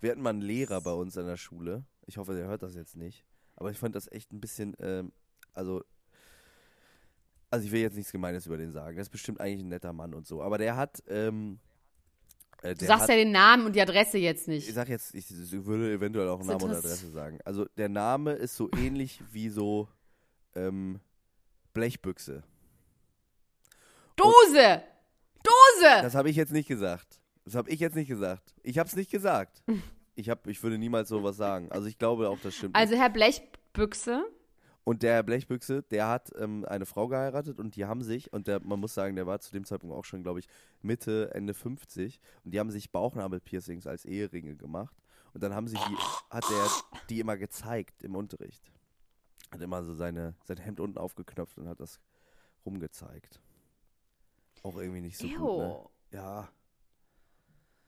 [0.00, 1.84] Wir hatten mal einen Lehrer bei uns an der Schule.
[2.08, 3.22] Ich hoffe, der hört das jetzt nicht.
[3.54, 5.12] Aber ich fand das echt ein bisschen, ähm,
[5.52, 5.84] also,
[7.50, 8.96] also ich will jetzt nichts Gemeines über den sagen.
[8.96, 10.42] Der ist bestimmt eigentlich ein netter Mann und so.
[10.42, 11.58] Aber der hat, ähm,
[12.62, 14.74] äh, Du der sagst hat, ja den Namen und die Adresse jetzt ich nicht.
[14.74, 15.28] sag jetzt, ich
[15.66, 17.40] würde eventuell auch Namen und Adresse sagen.
[17.44, 19.86] Also der Name ist so ähnlich wie so
[20.54, 21.00] ähm,
[21.74, 22.42] Blechbüchse.
[24.16, 24.82] Dose!
[25.42, 26.02] Dose!
[26.02, 27.20] Das habe ich jetzt nicht gesagt.
[27.44, 28.54] Das habe ich jetzt nicht gesagt.
[28.62, 29.62] Ich habe es nicht gesagt.
[30.18, 31.70] Ich, hab, ich würde niemals sowas sagen.
[31.70, 32.74] Also ich glaube auch, das stimmt.
[32.74, 34.24] Also Herr Blechbüchse,
[34.82, 38.58] Und der Blechbüchse, der hat ähm, eine Frau geheiratet und die haben sich, und der,
[38.58, 40.48] man muss sagen, der war zu dem Zeitpunkt auch schon, glaube ich,
[40.82, 44.96] Mitte, Ende 50 und die haben sich Bauchnabelpiercings als Eheringe gemacht.
[45.34, 45.96] Und dann haben sie die,
[46.30, 46.68] hat er
[47.10, 48.72] die immer gezeigt im Unterricht.
[49.52, 52.00] Hat immer so seine, sein Hemd unten aufgeknöpft und hat das
[52.66, 53.40] rumgezeigt.
[54.64, 55.68] Auch irgendwie nicht so gut, ne?
[55.68, 55.90] Ew.
[56.10, 56.48] Ja,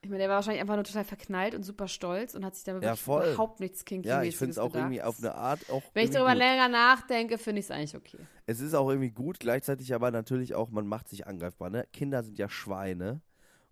[0.03, 2.65] Ich meine, der war wahrscheinlich einfach nur total verknallt und super stolz und hat sich
[2.65, 5.83] da Ja, überhaupt nichts kinky ja, ich finde es auch irgendwie auf eine Art auch
[5.93, 6.39] Wenn ich darüber gut.
[6.39, 8.19] länger nachdenke, finde ich es eigentlich okay.
[8.47, 11.69] Es ist auch irgendwie gut, gleichzeitig aber natürlich auch, man macht sich angreifbar.
[11.69, 11.87] Ne?
[11.93, 13.21] Kinder sind ja Schweine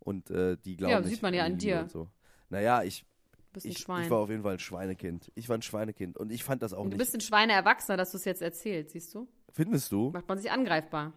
[0.01, 1.81] und äh, die glauben Ja, nicht sieht man ja an dir.
[1.81, 2.09] Und so.
[2.51, 3.07] Naja, ich,
[3.47, 4.05] Du bist ein ich, Schwein.
[4.05, 5.33] ich war auf jeden Fall ein Schweinekind.
[5.35, 6.99] Ich war ein Schweinekind und ich fand das auch und du nicht.
[6.99, 9.27] bist ein Schweineerwachsener, dass du es jetzt erzählst, siehst du?
[9.55, 10.11] Findest du?
[10.11, 11.15] Macht man sich angreifbar.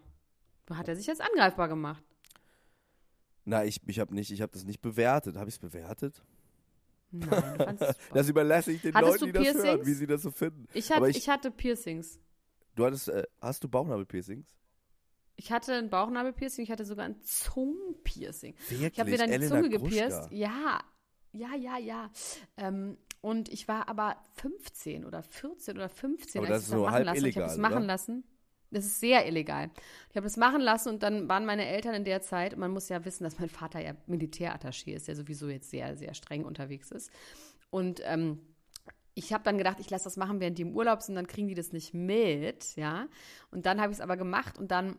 [0.73, 2.01] Hat er sich jetzt angreifbar gemacht?
[3.45, 5.35] Na, ich, ich habe nicht, ich habe das nicht bewertet.
[5.35, 6.23] Habe ich es bewertet?
[7.11, 10.07] Nein, du fandest es Das überlasse ich den Hattest Leuten, die das hören, wie sie
[10.07, 10.67] das so finden.
[10.73, 12.19] ich, hatte, ich, ich- hatte Piercings.
[12.75, 14.47] Du hattest, äh, hast du Bauchnabelpiercings?
[15.35, 18.53] Ich hatte ein Bauchnabelpiercing, ich hatte sogar ein Zungenpiercing.
[18.69, 18.91] Wirklich?
[18.93, 19.87] Ich habe mir dann die Elena Zunge Gruschka.
[19.89, 20.31] gepierst.
[20.31, 20.79] Ja,
[21.33, 22.11] ja, ja, ja.
[22.57, 26.81] Ähm, und ich war aber 15 oder 14 oder 15, Aber als das ich das
[26.81, 27.03] machen lassen.
[27.03, 28.23] ich habe illegal, das machen lassen.
[28.71, 29.69] Das ist sehr illegal.
[30.09, 32.87] Ich habe das machen lassen und dann waren meine Eltern in der Zeit, man muss
[32.87, 36.89] ja wissen, dass mein Vater ja Militärattaché ist, der sowieso jetzt sehr, sehr streng unterwegs
[36.91, 37.11] ist.
[37.69, 38.39] Und ähm,
[39.13, 41.49] ich habe dann gedacht, ich lasse das machen, während die im Urlaub sind, dann kriegen
[41.49, 43.07] die das nicht mit, ja.
[43.51, 44.97] Und dann habe ich es aber gemacht und dann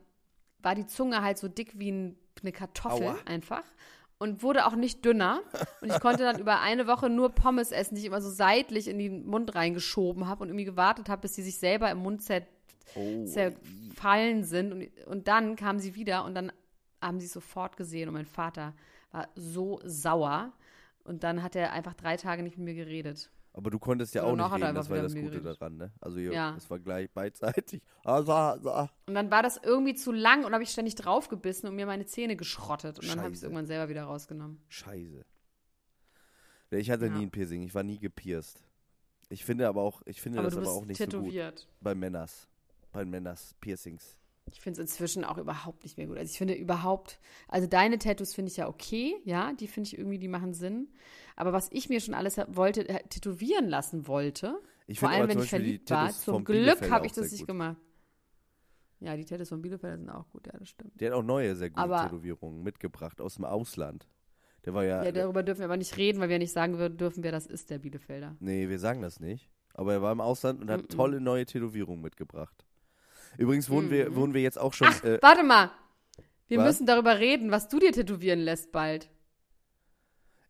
[0.59, 3.19] war die Zunge halt so dick wie ein, eine Kartoffel Aua.
[3.25, 3.65] einfach
[4.19, 5.41] und wurde auch nicht dünner.
[5.81, 8.87] Und ich konnte dann über eine Woche nur Pommes essen, die ich immer so seitlich
[8.87, 12.23] in den Mund reingeschoben habe und irgendwie gewartet habe, bis sie sich selber im Mund
[12.23, 12.43] zer
[12.95, 14.73] Oh, zerfallen sind.
[14.73, 16.53] Und, und dann kamen sie wieder und dann
[17.01, 18.75] haben sie es sofort gesehen und mein Vater
[19.11, 20.53] war so sauer.
[21.05, 23.31] Und dann hat er einfach drei Tage nicht mit mir geredet.
[23.55, 25.61] aber du konntest ja Und auch danach nicht reden, das war das Gute geredet.
[25.61, 25.90] daran, ne?
[26.01, 26.55] Also ihr, Ja.
[26.57, 27.83] es war gleich beidseitig.
[28.05, 28.88] Ah, so, so.
[29.09, 32.07] Und dann war das irgendwie zu lang und habe ich ständig draufgebissen und mir meine
[32.07, 32.99] Zähne geschrottet.
[33.01, 34.62] Und dann habe ich es irgendwann selber wieder rausgenommen.
[34.68, 35.25] Scheiße.
[36.71, 37.12] Ich hatte Ja.
[37.12, 38.62] nie ein Piercing, ich war nie gepierst.
[39.29, 41.66] Ich finde aber auch, ich finde aber das aber auch nicht so gut tätowiert.
[41.81, 42.49] bei Männers.
[42.92, 44.16] Bei Männers Piercings.
[44.50, 46.18] Ich finde es inzwischen auch überhaupt nicht mehr gut.
[46.18, 49.96] Also ich finde überhaupt, also deine Tattoos finde ich ja okay, ja, die finde ich
[49.98, 50.88] irgendwie, die machen Sinn.
[51.37, 55.38] Aber was ich mir schon alles wollte, äh, tätowieren lassen wollte, Ich vor allem wenn
[55.38, 57.46] ich verliebt war, zum Glück habe ich das nicht gut.
[57.48, 57.76] gemacht.
[59.00, 61.00] Ja, die Tattoos von Bielefeld sind auch gut, ja, das stimmt.
[61.00, 64.07] Der hat auch neue sehr gute Aber- Tätowierungen mitgebracht aus dem Ausland.
[64.64, 66.96] Der war ja, Ja, darüber dürfen wir aber nicht reden, weil wir nicht sagen würden,
[66.96, 68.37] dürfen, wer das ist, der Bielefelder.
[68.38, 69.50] nee, wir sagen das nicht.
[69.74, 70.88] Aber er war im Ausland und hat Mhm.
[70.88, 72.64] tolle neue Tätowierungen mitgebracht.
[73.38, 74.16] Übrigens wohnen, wir, Mhm.
[74.16, 75.71] wohnen wir jetzt auch schon, Ach, äh, warte mal.
[76.49, 76.66] Wir was?
[76.66, 79.09] müssen darüber reden, was du dir tätowieren lässt bald.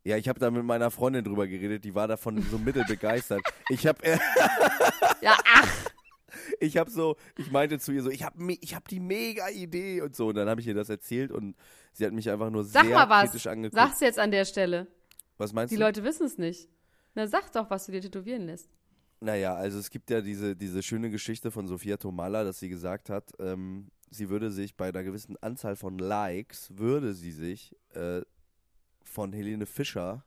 [0.03, 3.41] ja, ich habe da mit meiner Freundin drüber geredet, die war davon so mittelbegeistert.
[3.69, 4.17] Ich habe äh,
[5.21, 5.69] Ja, ach,
[6.59, 10.01] ich habe so, ich meinte zu ihr so, ich habe ich hab die mega Idee
[10.01, 10.27] und so.
[10.27, 11.55] Und dann habe ich ihr das erzählt und
[11.93, 13.29] sie hat mich einfach nur sag sehr mal was.
[13.29, 13.81] kritisch angeguckt.
[13.81, 14.87] Sag's jetzt an der Stelle.
[15.37, 15.81] Was meinst Die du?
[15.83, 16.67] Leute wissen es nicht.
[17.15, 18.69] Na, sag doch, was du dir tätowieren lässt.
[19.23, 23.09] Naja, also es gibt ja diese, diese schöne Geschichte von Sophia Tomala, dass sie gesagt
[23.09, 28.21] hat, ähm, sie würde sich bei einer gewissen Anzahl von Likes, würde sie sich äh,
[29.01, 30.25] von Helene Fischer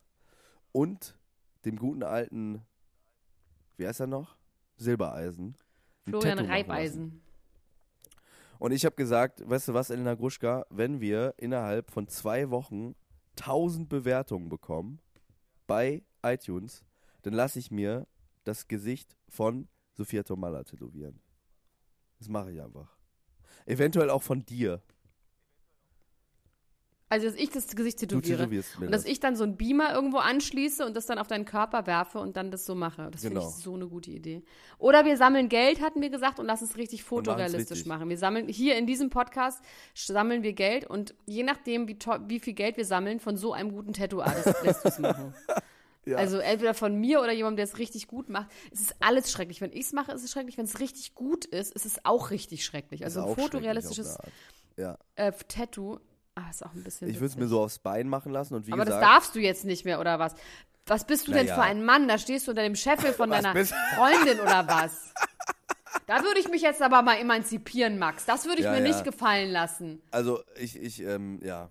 [0.72, 1.14] und
[1.66, 2.62] dem guten alten,
[3.76, 4.38] wie heißt er noch?
[4.78, 5.56] Silbereisen.
[6.08, 7.20] Florian Reibeisen.
[8.58, 12.94] Und ich habe gesagt, weißt du was, Elena Gruschka, wenn wir innerhalb von zwei Wochen
[13.40, 15.00] 1000 Bewertungen bekommen
[15.66, 16.82] bei iTunes,
[17.20, 18.06] dann lasse ich mir
[18.46, 21.20] das Gesicht von Sophia Tomala tätowieren.
[22.18, 22.96] Das mache ich einfach.
[23.66, 24.82] Eventuell auch von dir.
[27.08, 28.48] Also, dass ich das Gesicht tätowiere.
[28.48, 29.04] Und dass das.
[29.04, 32.36] ich dann so einen Beamer irgendwo anschließe und das dann auf deinen Körper werfe und
[32.36, 33.10] dann das so mache.
[33.12, 33.48] Das finde Genau.
[33.48, 34.42] ich so eine gute Idee.
[34.78, 37.86] Oder wir sammeln Geld, hatten wir gesagt, und lass es richtig fotorealistisch richtig.
[37.86, 38.08] machen.
[38.08, 39.62] Wir sammeln hier in diesem Podcast
[39.94, 43.70] sammeln wir Geld und je nachdem, wie, wie viel Geld wir sammeln, von so einem
[43.70, 45.32] guten Tattoo-Artist lässt du es machen.
[46.06, 46.18] Ja.
[46.18, 48.48] Also entweder von mir oder jemandem, der es richtig gut macht.
[48.72, 49.60] Es ist alles schrecklich.
[49.60, 50.56] Wenn ich es mache, ist es schrecklich.
[50.56, 53.04] Wenn es richtig gut ist, ist es auch richtig schrecklich.
[53.04, 54.16] Also ein fotorealistisches.
[54.76, 54.98] Ja.
[55.16, 55.98] äh, Tattoo
[56.36, 58.66] ah, ist auch ein bisschen Ich würde es mir so aufs Bein machen lassen und
[58.66, 59.02] wie Aber gesagt.
[59.02, 60.34] das darfst du jetzt nicht mehr, oder was?
[60.86, 61.56] Was bist du denn Naja.
[61.56, 62.06] für ein Mann?
[62.06, 65.12] Da stehst du unter dem Scheffel von deiner Freundin oder was?
[66.06, 68.26] Da würde ich mich jetzt aber mal emanzipieren, Max.
[68.26, 68.86] Das würde ich Ja, mir ja.
[68.86, 70.00] nicht gefallen lassen.
[70.12, 71.68] Also ich, ich, ähm, ja.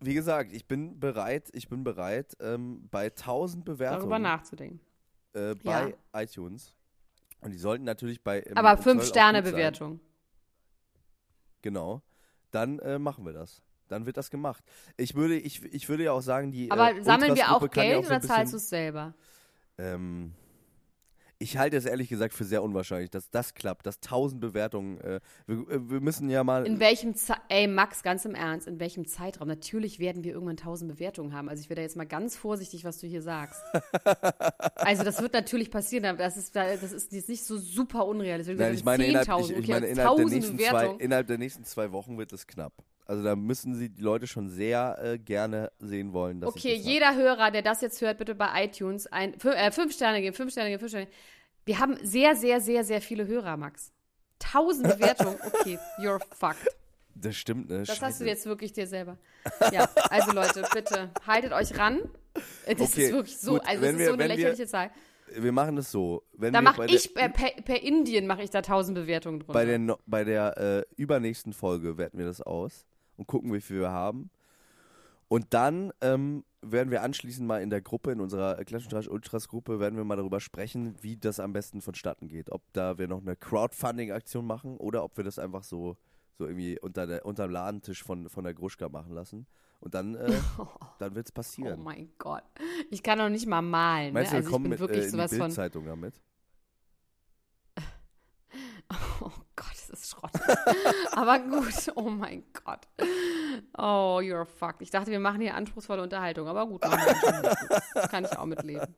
[0.00, 4.80] Wie gesagt, ich bin bereit, ich bin bereit, ähm, bei 1000 Bewertungen Darüber nachzudenken.
[5.34, 6.74] äh, bei iTunes.
[7.42, 8.40] Und die sollten natürlich bei.
[8.40, 9.52] im- Aber es soll fünf auch Sterne gut sein.
[9.54, 10.00] Bewertung.
[11.62, 12.02] Genau.
[12.50, 13.62] Dann äh, machen wir das.
[13.88, 14.62] Dann wird das gemacht.
[14.96, 16.70] Ich würde, ich, ich würde ja auch sagen, die.
[16.70, 19.14] Aber äh, sammeln wir auch kann ja Geld so oder zahlst du es selber?
[19.78, 20.32] Ähm,
[21.42, 25.00] ich halte es ehrlich gesagt für sehr unwahrscheinlich, dass das klappt, dass 1000 Bewertungen.
[25.00, 26.66] Äh, wir, äh, wir müssen ja mal.
[26.66, 29.48] In welchem Ze Ey, Max, ganz im Ernst, in welchem Zeitraum?
[29.48, 31.48] Natürlich werden wir irgendwann 1000 Bewertungen haben.
[31.48, 33.62] Also ich werde jetzt mal ganz vorsichtig, was du hier sagst.
[34.76, 38.58] also das wird natürlich passieren, aber das ist, das ist jetzt nicht so super unrealistisch.
[38.58, 40.68] Nein, ich meine, innerhalb, 10.000, ich, ich okay, meine jetzt innerhalb, der 1000 nächsten zwei,
[40.68, 41.00] Bewertungen.
[41.00, 42.74] innerhalb der nächsten zwei Wochen wird es knapp.
[43.10, 46.86] Also da müssen sie die Leute schon sehr äh, gerne sehen wollen, dass Okay, das
[46.86, 50.52] jeder Hörer, der das jetzt hört, bitte bei iTunes ein, äh, fünf Sterne geben, fünf
[50.52, 51.16] Sterne geben, fünf Sterne geben.
[51.64, 53.90] Wir haben sehr, sehr, sehr, sehr viele Hörer, Max.
[54.38, 55.36] Tausend Bewertungen.
[55.44, 56.68] Okay, you're fucked.
[57.16, 57.80] Das stimmt, ne?
[57.80, 58.26] Das hast du Scheiße.
[58.26, 59.18] jetzt wirklich dir selber.
[59.72, 61.98] Ja, also Leute, bitte haltet euch ran.
[62.32, 62.44] Das
[62.80, 64.90] Okay, ist wirklich so, gut, also das ist wir- so eine wenn wir- lächerliche Zahl.
[65.36, 66.22] Wir machen es so.
[66.32, 69.52] Wenn Da mache ich, der, per, per Indien mache ich da tausend Bewertungen drunter.
[69.52, 72.86] bei der, bei der äh, übernächsten Folge werten wir das aus
[73.20, 74.30] und gucken, wie viel wir haben.
[75.28, 79.08] Und dann ähm, werden wir anschließend mal in der Gruppe, in unserer Klatsch und Tratsch
[79.08, 82.50] Ultras Gruppe, werden wir mal darüber sprechen, wie das am besten vonstatten geht.
[82.50, 85.98] Ob da wir noch eine Crowdfunding-Aktion machen oder ob wir das einfach so,
[86.38, 89.46] so irgendwie unter der, unterm Ladentisch von, von der Gruschka machen lassen.
[89.80, 90.32] Und dann, äh,
[90.98, 91.82] dann wird es oh passieren.
[91.82, 92.42] mein Gott.
[92.90, 94.08] Ich kann doch nicht mal malen.
[94.08, 94.12] Ne?
[94.14, 95.40] Meinst du, wir Also ich kommen mit, wirklich äh, in die sowas von.
[95.40, 96.20] Bildzeitung damit?
[99.20, 100.30] Oh Gott, ist Schrott.
[101.12, 102.86] Aber gut, oh mein Gott.
[103.76, 104.82] Oh, you're fucked.
[104.82, 106.82] Ich dachte, wir machen hier anspruchsvolle Unterhaltung, aber gut.
[106.84, 108.94] Das kann ich auch mitleben.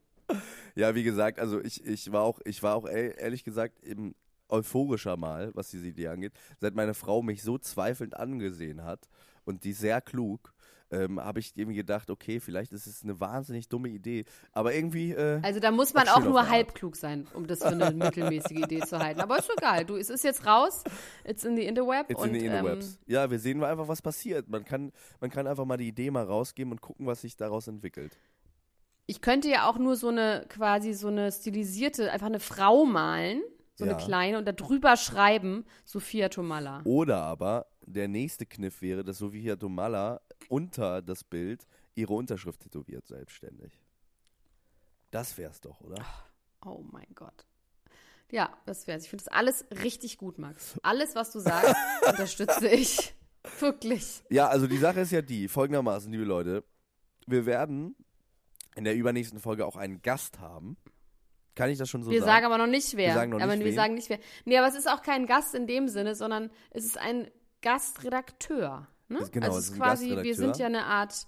[0.74, 4.14] Ja, wie gesagt, also ich, ich war auch, ich war auch ehr- ehrlich gesagt eben
[4.48, 6.32] euphorischer mal, was diese Idee angeht.
[6.60, 9.08] Seit meine Frau mich so zweifelnd angesehen hat
[9.44, 10.51] und die sehr klug,
[10.92, 14.24] ähm, habe ich irgendwie gedacht, okay, vielleicht ist es eine wahnsinnig dumme Idee.
[14.52, 17.68] Aber irgendwie, äh, Also da muss man Auch nur halb klug sein, um das für
[17.68, 19.20] eine mittelmäßige Idee zu halten.
[19.20, 19.84] Aber ist egal.
[19.84, 20.84] Du, es ist jetzt raus.
[21.24, 22.08] It's in the interweb.
[22.10, 22.98] jetzt und, in die ähm, Interwebs.
[23.06, 24.48] ja, wir sehen mal einfach, was passiert.
[24.48, 27.66] Man kann, man kann einfach mal die Idee mal rausgeben und gucken, was sich daraus
[27.68, 28.16] entwickelt.
[29.06, 33.42] Ich könnte ja auch nur so eine, quasi so eine stilisierte, einfach eine Frau malen,
[33.74, 33.92] so Ja.
[33.92, 36.82] eine kleine, und da drüber schreiben, Sophia Tomalla.
[36.84, 43.06] Oder aber der nächste Kniff wäre, dass Sofia Domala unter das Bild ihre Unterschrift tätowiert,
[43.06, 43.80] selbstständig.
[45.10, 46.04] Das wär's doch, oder?
[46.64, 47.46] Oh mein Gott.
[48.30, 49.04] Ja, das wär's.
[49.04, 50.78] Ich finde das alles richtig gut, Max.
[50.82, 51.74] Alles, was du sagst,
[52.08, 53.14] unterstütze ich.
[53.58, 54.22] Wirklich.
[54.30, 56.64] Ja, also die Sache ist ja die, folgendermaßen, liebe Leute.
[57.26, 57.94] Wir werden
[58.74, 60.76] in der übernächsten Folge auch einen Gast haben.
[61.54, 62.30] Kann ich das schon so wir sagen?
[62.30, 63.08] sagen aber noch nicht wer.
[63.08, 63.74] Wir sagen noch aber nicht wir wen.
[63.74, 64.18] sagen nicht wer.
[64.46, 68.88] Nee, aber es ist auch kein Gast in dem Sinne, sondern es ist ein Gastredakteur.
[69.12, 69.18] Ne?
[69.20, 71.26] Das- genau, also es ist quasi, wir sind ja eine Art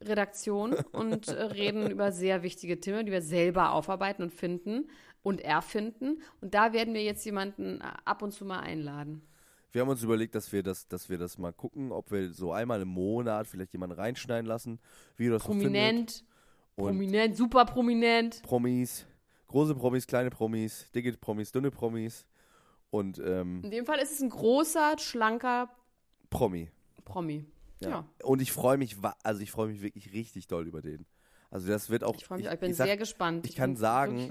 [0.00, 4.88] Redaktion und äh, reden über sehr wichtige Themen, die wir selber aufarbeiten und finden
[5.22, 6.20] und erfinden.
[6.40, 9.22] Und da werden wir jetzt jemanden äh, ab und zu mal einladen.
[9.72, 12.52] Wir haben uns überlegt, dass wir das, dass wir das mal gucken, ob wir so
[12.52, 14.78] einmal im Monat vielleicht jemanden reinschneiden lassen,
[15.16, 15.64] wie das so findet.
[15.72, 16.24] Prominent,
[16.76, 18.42] Und prominent, super prominent.
[18.42, 19.04] Promis,
[19.48, 22.24] große Promis, kleine Promis, dicke Promis, dünne Promis
[22.90, 25.68] und ähm, In dem Fall ist es ein großer, schlanker
[26.30, 26.70] Promi.
[27.04, 27.46] Promi.
[27.80, 27.88] Ja.
[27.88, 28.08] Ja.
[28.22, 31.06] Und ich freue mich, also ich freue mich wirklich richtig doll über den.
[31.50, 32.16] Also das wird auch.
[32.16, 33.46] Ich freue mich, ich, bin ich sag, sehr gespannt.
[33.46, 34.28] ich kann bin sagen.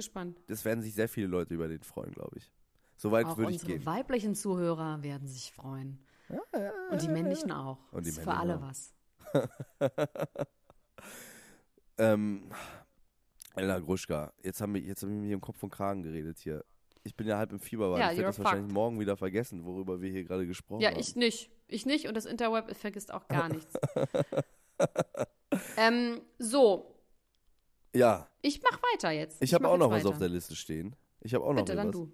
[0.48, 2.52] Das werden sich sehr viele Leute über den freuen, glaube ich.
[2.98, 3.86] Soweit würde ich unsere gehen.
[3.86, 6.00] weiblichen Zuhörer werden sich freuen.
[6.92, 7.78] Und die männlichen auch.
[7.92, 8.62] Und die ist für alle auch.
[8.62, 8.94] was.
[11.98, 12.50] Ähm,
[13.56, 16.66] Elena Gruschka, jetzt haben wir, jetzt haben wir mir im Kopf und Kragen geredet hier.
[17.04, 18.00] Ich bin ja halb im Fieberwahn.
[18.00, 18.74] Ja, ich werde das wahrscheinlich fucked.
[18.74, 21.00] morgen wieder vergessen, worüber wir hier gerade gesprochen Ja, haben.
[21.00, 21.52] ich nicht.
[21.74, 23.74] Ich nicht und das Interweb vergisst auch gar nichts.
[25.78, 26.96] ähm, so,
[27.96, 29.42] ja, ich mach weiter jetzt.
[29.42, 30.26] ich habe mach auch noch jetzt was auf weiter.
[30.26, 30.96] der Liste stehen.
[31.22, 31.94] Ich habe auch noch Bitte, dann was.
[31.96, 32.12] du.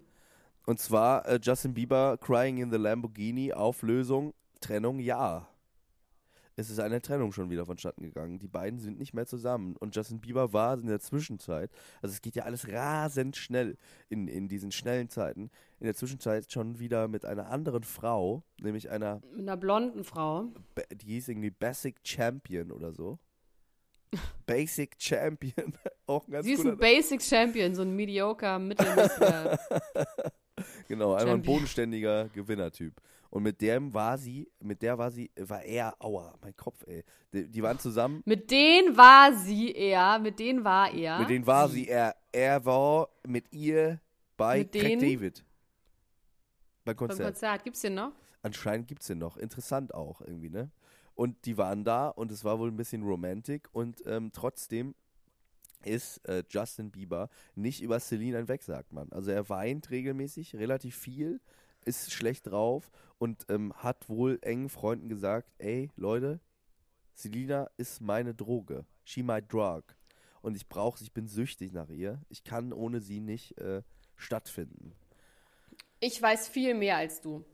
[0.66, 5.48] Und zwar äh, Justin Bieber, Crying in the Lamborghini, Auflösung, Trennung, ja.
[6.60, 8.38] Es ist eine Trennung schon wieder vonstatten gegangen.
[8.38, 9.76] Die beiden sind nicht mehr zusammen.
[9.76, 11.70] Und Justin Bieber war in der Zwischenzeit,
[12.02, 13.78] also es geht ja alles rasend schnell
[14.10, 18.90] in, in diesen schnellen Zeiten, in der Zwischenzeit schon wieder mit einer anderen Frau, nämlich
[18.90, 20.48] einer, Mit einer blonden Frau.
[20.92, 23.18] Die hieß irgendwie Basic Champion oder so.
[24.46, 25.72] Basic Champion.
[26.06, 29.58] Auch ein ganz Sie ist ein Basic Champion, so ein mediocre, mittelmäßiger.
[30.88, 32.92] Genau, einfach ein bodenständiger Gewinnertyp.
[33.30, 37.04] Und mit dem war sie, mit der war sie, war er, aua, mein Kopf, ey.
[37.32, 41.20] Die, die waren zusammen, mit denen war sie er, mit denen war er.
[41.20, 44.00] mit denen war sie, er, er war mit ihr
[44.36, 45.00] bei Mit Craig denen?
[45.00, 45.44] David.
[46.84, 47.26] Beim Beim Konzert.
[47.26, 47.64] Konzert.
[47.64, 48.12] Gibt's den noch?
[48.42, 49.36] Anscheinend gibt's den noch.
[49.36, 50.70] Interessant auch irgendwie, ne?
[51.14, 54.94] Und die waren da und es war wohl ein bisschen romantic und ähm, trotzdem
[55.84, 59.10] ist äh, Justin Bieber nicht über Celine hinweg, sagt man.
[59.12, 61.40] Also er weint regelmäßig, relativ viel,
[61.84, 66.40] ist schlecht drauf und ähm, hat wohl engen Freunden gesagt, ey Leute,
[67.14, 68.86] Selina ist meine Droge.
[69.04, 69.84] She my drug.
[70.42, 72.20] Und ich brauche sie, ich bin süchtig nach ihr.
[72.28, 73.82] Ich kann ohne sie nicht äh,
[74.16, 74.94] stattfinden.
[76.00, 77.44] Ich weiß viel mehr als du.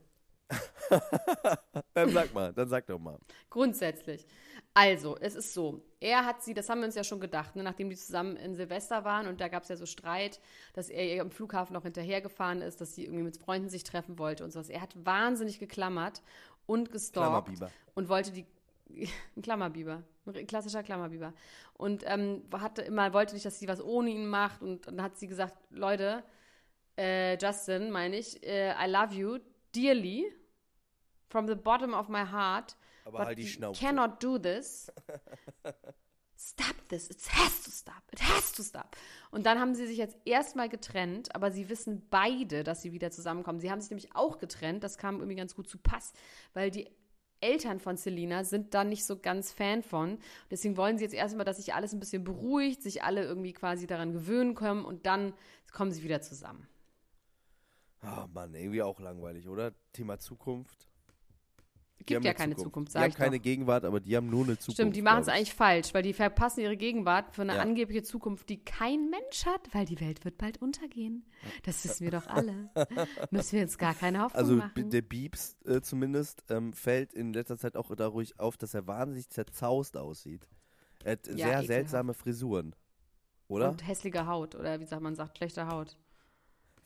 [1.93, 3.19] Dann sag mal, dann sag doch mal.
[3.49, 4.25] Grundsätzlich.
[4.73, 5.81] Also, es ist so.
[5.99, 8.55] Er hat sie, das haben wir uns ja schon gedacht, ne, nachdem die zusammen in
[8.55, 10.39] Silvester waren und da gab es ja so Streit,
[10.73, 14.19] dass er ihr am Flughafen noch hinterhergefahren ist, dass sie irgendwie mit Freunden sich treffen
[14.19, 14.69] wollte und sowas.
[14.69, 16.21] Er hat wahnsinnig geklammert
[16.67, 17.49] und gestalkt
[17.95, 18.45] und wollte die
[19.35, 21.33] ein Klammerbiber, ein klassischer Klammerbiber.
[21.73, 24.61] Und ähm, hatte immer, wollte nicht, dass sie was ohne ihn macht.
[24.61, 26.23] Und dann hat sie gesagt, Leute,
[26.97, 29.39] äh, Justin, meine ich, äh, I love you
[29.77, 30.25] dearly
[31.29, 32.75] from the bottom of my heart.
[33.05, 33.79] Aber but halt die Schnauze.
[33.79, 34.91] cannot do this.
[36.39, 37.09] Stop this.
[37.09, 38.03] It has to stop.
[38.11, 38.95] It has to stop.
[39.31, 43.09] Und dann haben sie sich jetzt erstmal getrennt, aber sie wissen beide, dass sie wieder
[43.09, 43.59] zusammenkommen.
[43.59, 44.83] Sie haben sich nämlich auch getrennt.
[44.83, 46.13] Das kam irgendwie ganz gut zu Pass,
[46.53, 46.91] weil die
[47.41, 50.19] Eltern von Selina sind da nicht so ganz Fan von.
[50.51, 53.87] Deswegen wollen sie jetzt erstmal, dass sich alles ein bisschen beruhigt, sich alle irgendwie quasi
[53.87, 55.33] daran gewöhnen können und dann
[55.71, 56.67] kommen sie wieder zusammen.
[58.01, 59.73] Ah, Mann, irgendwie auch langweilig, oder?
[59.93, 60.87] Thema Zukunft.
[61.99, 63.43] Die Gibt haben ja eine keine Zukunft, Die sag haben ich keine doch.
[63.43, 64.73] Gegenwart, aber die haben nur eine Zukunft.
[64.77, 67.61] Stimmt, die machen es eigentlich falsch, weil die verpassen ihre Gegenwart für eine Ja.
[67.61, 71.25] angebliche Zukunft, die kein Mensch hat, weil die Welt wird bald untergehen.
[71.63, 72.69] Das wissen wir doch alle.
[73.31, 74.71] Müssen wir jetzt gar keine Hoffnung Also machen.
[74.75, 78.85] b- der Biebs äh, zumindest ähm, fällt in letzter Zeit auch dadurch auf, dass er
[78.87, 80.47] wahnsinnig zerzaust aussieht.
[81.03, 81.67] Er hat sehr ekelhaft.
[81.67, 82.75] seltsame Frisuren.
[83.47, 83.69] Oder?
[83.71, 85.97] Und hässliche Haut oder wie sagt man sagt, schlechte Haut.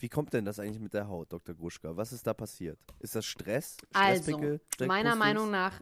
[0.02, 1.54] Wie kommt denn das eigentlich mit der Haut, Dr.
[1.54, 1.96] Gruschka?
[1.96, 2.80] Was ist da passiert?
[3.00, 3.78] Ist das Stress?
[3.94, 5.16] Also, meiner?
[5.16, 5.82] Meinung nach,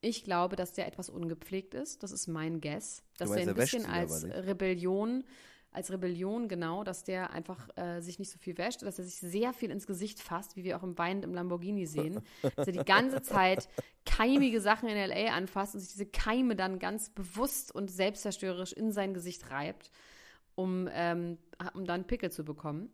[0.00, 2.02] ich glaube, dass der etwas ungepflegt ist.
[2.02, 3.04] Das ist mein Guess.
[3.16, 4.24] Dass meinst, der ein bisschen als?
[4.24, 5.24] Rebellion,
[5.70, 9.18] als Rebellion genau, dass der einfach äh, sich nicht so viel wäscht, dass er sich
[9.18, 12.20] sehr viel ins Gesicht fasst, wie wir auch im Weinend im Lamborghini sehen.
[12.56, 13.68] dass er die ganze Zeit
[14.04, 15.34] keimige Sachen in L.A.
[15.34, 19.92] anfasst und sich diese Keime dann ganz bewusst und selbstzerstörerisch in sein Gesicht reibt,
[20.56, 21.38] um, ähm,
[21.74, 22.90] um dann Pickel zu bekommen.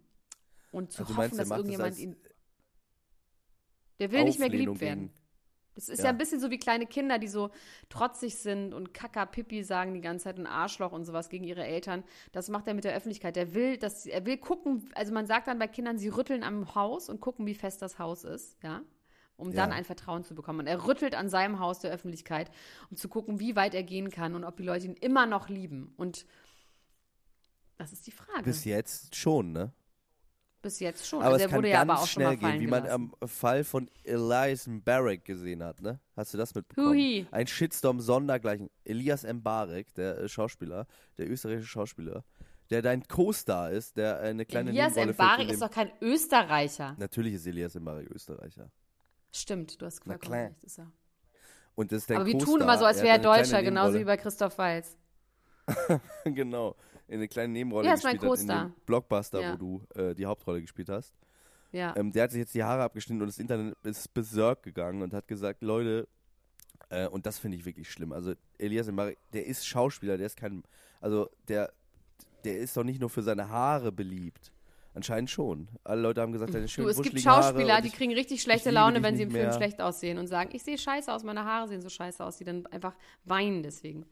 [0.74, 2.16] Und zu Also hoffen, meinst, dass das irgendjemand als ihn.
[4.00, 5.08] Der will nicht mehr geliebt werden.
[5.08, 5.14] Gegen,
[5.76, 6.04] Das ist Ja.
[6.04, 6.10] ja.
[6.10, 7.50] ein bisschen so wie kleine Kinder, die so
[7.88, 11.64] trotzig sind und Kaka, Pipi sagen die ganze Zeit und Arschloch und sowas gegen ihre
[11.64, 12.04] Eltern.
[12.30, 13.34] Das macht er mit der Öffentlichkeit.
[13.34, 16.74] Der will, dass, er will gucken, also man sagt dann bei Kindern, sie rütteln am
[16.76, 18.82] Haus und gucken, wie fest das Haus ist, ja.
[19.36, 19.76] Um dann Ja.
[19.76, 20.60] ein Vertrauen zu bekommen.
[20.60, 22.52] Und er rüttelt an seinem Haus der Öffentlichkeit,
[22.90, 25.48] um zu gucken, wie weit er gehen kann und ob die Leute ihn immer noch
[25.48, 25.92] lieben.
[25.96, 26.24] Und
[27.78, 28.44] das ist die Frage.
[28.44, 29.72] Bis jetzt schon, ne?
[30.64, 31.20] Bis jetzt schon.
[31.20, 32.88] Aber also es kann wurde ganz ja aber auch schon mal schnell gehen, wie man
[32.88, 36.00] am Fall von Elias Mbarek gesehen hat, ne?
[36.16, 36.88] Hast du das mitbekommen?
[36.88, 37.26] Hui.
[37.32, 38.70] Ein Shitstorm sondergleichen.
[38.82, 40.86] Elias Mbarek, der äh, Schauspieler,
[41.18, 42.24] der österreichische Schauspieler,
[42.70, 46.96] der dein Co-Star ist, der äh, eine kleine Elias Mbarek ist doch kein Österreicher.
[46.98, 48.70] Natürlich ist Elias Mbarek Österreicher.
[49.30, 50.44] Stimmt, du hast vollkommen klar.
[50.46, 50.64] recht.
[50.64, 50.90] Ist er.
[51.74, 54.04] Und das ist der Aber wir tun immer so, als wäre er Deutscher, genauso wie
[54.04, 54.96] bei Christoph Walz.
[56.24, 56.74] genau.
[57.06, 59.52] In eine kleine Nebenrolle Ja, gespielt hat in dem Blockbuster, Ja.
[59.52, 61.14] wo du äh, die Hauptrolle gespielt hast.
[61.72, 61.94] Ja.
[61.96, 65.12] Ähm, der hat sich jetzt die Haare abgeschnitten und das Internet ist berserk gegangen und
[65.12, 66.08] hat gesagt, Leute,
[66.88, 68.12] äh, und das finde ich wirklich schlimm.
[68.12, 70.62] Also Elias Mbarek, der ist Schauspieler, der ist kein,
[71.00, 71.72] also der,
[72.44, 74.52] der ist doch nicht nur für seine Haare beliebt.
[74.94, 75.66] Anscheinend schon.
[75.82, 78.70] Alle Leute haben gesagt, deine schönen Du, es gibt Schauspieler, die ich- kriegen richtig schlechte
[78.70, 81.66] Laune, wenn sie im Film schlecht aussehen und sagen, ich sehe scheiße aus, meine Haare
[81.68, 82.94] sehen so scheiße aus, die dann einfach
[83.24, 84.06] weinen deswegen.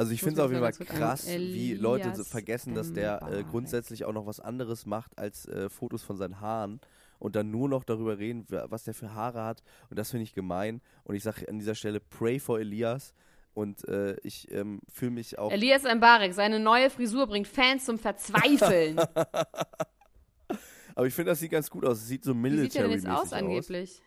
[0.00, 3.44] Also ich finde es auf jeden Fall krass, wie Leute so vergessen, dass der äh,
[3.44, 6.80] grundsätzlich auch noch was anderes macht als äh, Fotos von seinen Haaren
[7.18, 9.62] und dann nur noch darüber reden, was der für Haare hat.
[9.90, 10.80] Und das finde ich gemein.
[11.04, 13.12] Und ich sage an dieser Stelle, pray for Elias.
[13.52, 15.52] Und äh, ich ähm, fühle mich auch.
[15.52, 18.98] Elias Mbarek, seine neue Frisur bringt Fans zum Verzweifeln.
[20.94, 21.98] Aber ich finde, das sieht ganz gut aus.
[21.98, 24.00] Es sieht so Wie sieht der denn jetzt aus angeblich?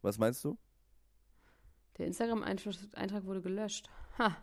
[0.00, 0.56] Was meinst du?
[1.98, 3.90] Der Instagram-Eintrag wurde gelöscht.
[4.18, 4.36] Ha.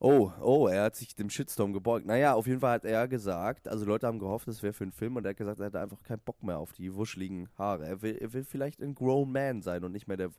[0.00, 2.04] Oh, oh, er hat sich dem Shitstorm gebeugt.
[2.04, 4.92] Naja, auf jeden Fall hat er gesagt, also Leute haben gehofft, es wäre für einen
[4.92, 7.86] Film und er hat gesagt, er hat einfach keinen Bock mehr auf die wuscheligen Haare.
[7.86, 10.30] Er will, er will vielleicht ein Grown Man sein und nicht mehr der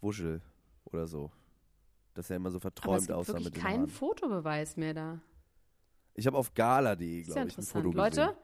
[0.00, 0.40] Wuschel
[0.84, 1.30] oder so.
[2.14, 3.88] Dass er immer so es verträumt gibt aussah mit den keinen Haaren.
[3.88, 5.20] Fotobeweis mehr da.
[6.14, 7.64] Ich habe auf gala.de, Ist ja glaube ich, ein.
[7.64, 8.36] Foto Leute, gesehen.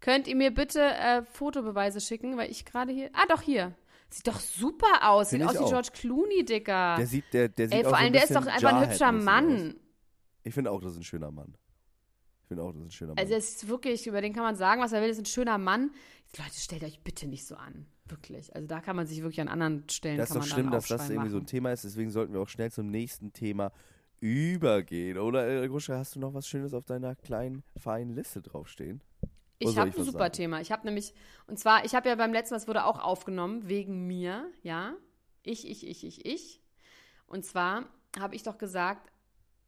[0.00, 3.08] könnt ihr mir bitte äh, Fotobeweise schicken, weil ich gerade hier.
[3.14, 3.74] Ah, doch hier.
[4.10, 5.30] Sieht doch super aus.
[5.30, 5.70] Sieht Find aus ich wie auch.
[5.70, 6.96] George Clooney, Dicker.
[6.96, 9.12] Der sieht, der, der sieht Ey, vor so allem, der ist doch einfach ein hübscher
[9.12, 9.68] Mann.
[9.68, 9.74] Aus.
[10.44, 11.56] Ich finde auch, das ist ein schöner Mann.
[12.42, 13.18] Ich finde auch, das ist ein schöner Mann.
[13.18, 15.08] Also, es ist wirklich, über den kann man sagen, was er will.
[15.08, 15.90] Das ist ein schöner Mann.
[16.38, 17.86] Leute, stellt euch bitte nicht so an.
[18.06, 18.54] Wirklich.
[18.54, 20.16] Also, da kann man sich wirklich an anderen Stellen.
[20.16, 21.46] das ist doch schlimm, dass das irgendwie so ein.
[21.46, 21.84] Thema ist.
[21.84, 23.72] Deswegen sollten wir auch schnell zum nächsten Thema
[24.20, 25.18] übergehen.
[25.18, 29.02] Oder, äh, Gruscha, hast du noch was Schönes auf deiner kleinen, feinen Liste draufstehen?
[29.58, 30.32] Ich habe ein super sagen?
[30.32, 30.60] Thema.
[30.60, 31.14] Ich habe nämlich,
[31.46, 34.94] und zwar, ich habe ja beim letzten Mal, es wurde auch aufgenommen, wegen mir, ja.
[35.42, 36.60] Ich, ich, ich, ich, ich.
[37.26, 37.84] Und zwar
[38.18, 39.10] habe ich doch gesagt,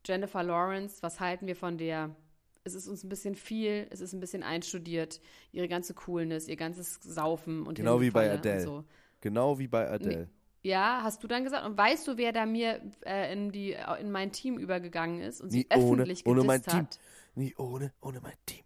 [0.07, 2.15] Jennifer Lawrence, was halten wir von der?
[2.63, 5.21] Es ist uns ein bisschen viel, es ist ein bisschen einstudiert,
[5.51, 8.61] ihre ganze Coolness, ihr ganzes Saufen und Genau wie bei Adele.
[8.61, 8.85] So.
[9.21, 10.29] Genau wie bei Adele.
[10.63, 11.65] Ja, hast du dann gesagt?
[11.65, 15.51] Und weißt du, wer da mir äh, in, die, in mein Team übergegangen ist und
[15.51, 16.99] sie Nie ohne- öffentlich ohne mein gedisst hat?
[17.35, 18.63] Nie ohne, ohne mein Team.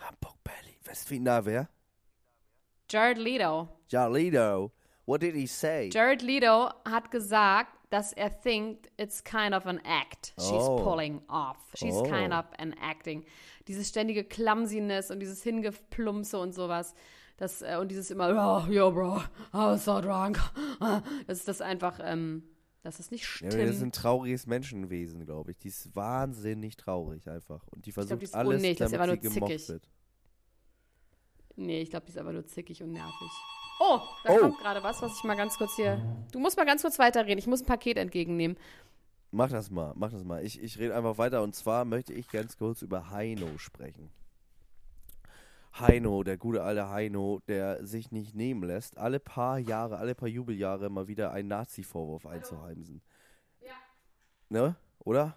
[0.00, 1.68] Hamburg, Berlin, Westfalen, na wer?
[2.88, 3.68] Jared Leto.
[3.90, 4.72] Jarlido.
[5.06, 5.88] What did he say?
[5.90, 10.78] Jared Leto hat gesagt, dass er thinkt it's kind of an act she's Oh.
[10.82, 11.56] pulling off.
[11.74, 12.02] She's Oh.
[12.04, 13.24] kind of an acting.
[13.66, 16.94] Dieses ständige Clumsiness und dieses Hingeplumpse und sowas.
[17.36, 19.22] Das, äh, und dieses immer, ja, yo, bro, I
[19.54, 20.38] was so drunk.
[21.26, 22.44] Das ist das einfach, ähm,
[22.82, 23.54] dass es nicht ja, stimmt.
[23.54, 25.58] das ist ein trauriges Menschenwesen, glaube ich.
[25.58, 27.66] Die ist wahnsinnig traurig einfach.
[27.68, 29.68] Und die versucht die ist alles, unnötig, das ist damit einfach sie gemocht zickig.
[29.68, 29.88] wird.
[31.56, 33.30] nee, ich glaube, die ist aber nur zickig und nervig.
[33.80, 34.38] Oh, da Oh.
[34.38, 36.00] kommt gerade was, was ich mal ganz kurz hier.
[36.32, 37.38] Du musst mal ganz kurz weiterreden.
[37.38, 38.56] Ich muss ein Paket entgegennehmen.
[39.30, 40.44] Mach das mal, mach das mal.
[40.44, 44.10] Ich, ich rede einfach weiter und zwar möchte ich ganz kurz über Heino sprechen.
[45.78, 50.28] Heino, der gute alte Heino, der sich nicht nehmen lässt, alle paar Jahre, alle paar
[50.28, 53.02] Jubeljahre mal wieder einen Nazi-Vorwurf einzuheimsen.
[53.60, 53.72] Ja.
[54.48, 54.76] Ne?
[54.98, 55.36] Oder?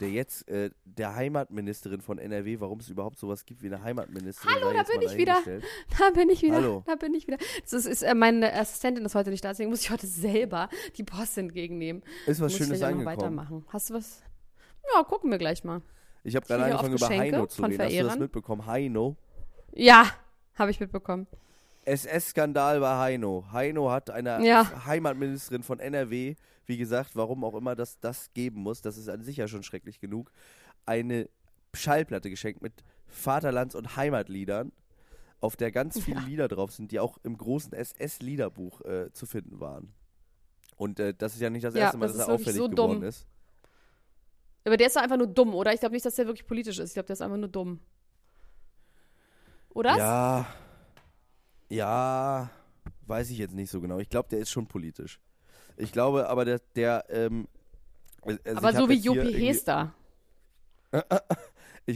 [0.00, 4.54] Der jetzt, äh, der Heimatministerin von NRW, warum es überhaupt sowas gibt wie eine Heimatministerin.
[4.54, 5.38] Hallo, da bin ich wieder.
[5.98, 6.54] Da bin ich wieder.
[6.56, 6.84] Hallo.
[6.86, 7.38] Da bin ich wieder.
[7.62, 10.68] Das ist, ist äh, meine Assistentin ist heute nicht da, deswegen muss ich heute selber
[10.96, 12.02] die Post entgegennehmen.
[12.26, 13.06] Ist was muss Schönes ich angekommen.
[13.06, 13.64] weitermachen.
[13.68, 14.22] Hast du was?
[14.94, 15.82] Ja, gucken wir gleich mal.
[16.24, 17.72] Ich habe gerade angefangen über Heino zu reden.
[17.72, 18.18] Hast du das Verehrern.
[18.18, 18.66] mitbekommen?
[18.66, 19.16] Heino.
[19.72, 20.06] Ja,
[20.56, 21.26] habe ich mitbekommen.
[21.84, 23.44] SS-Skandal bei Heino.
[23.52, 24.84] Heino hat einer Ja.
[24.86, 26.34] Heimatministerin von NRW,
[26.66, 29.62] wie gesagt, warum auch immer das das geben muss, das ist an sich ja schon
[29.62, 30.30] schrecklich genug,
[30.84, 31.28] eine
[31.74, 32.72] Schallplatte geschenkt mit
[33.06, 34.72] Vaterlands- und Heimatliedern,
[35.40, 39.60] auf der ganz viele Lieder drauf sind, die auch im großen SS-Liederbuch äh, zu finden
[39.60, 39.94] waren.
[40.76, 42.68] Und äh, das ist ja nicht das Ja, erste Mal, das dass er auffällig so
[42.68, 43.02] geworden dumm.
[43.04, 43.26] ist.
[44.68, 45.72] Aber der ist doch einfach nur dumm, oder?
[45.72, 46.90] Ich glaube nicht, dass der wirklich politisch ist.
[46.90, 47.80] Ich glaube, der ist einfach nur dumm.
[49.70, 49.96] Oder?
[49.96, 50.46] Ja.
[51.70, 52.50] Ja.
[53.06, 53.98] Weiß ich jetzt nicht so genau.
[53.98, 55.20] Ich glaube, der ist schon politisch.
[55.78, 57.48] Ich glaube aber, der, der ähm,
[58.22, 59.94] also Aber so wie Jopi Hester.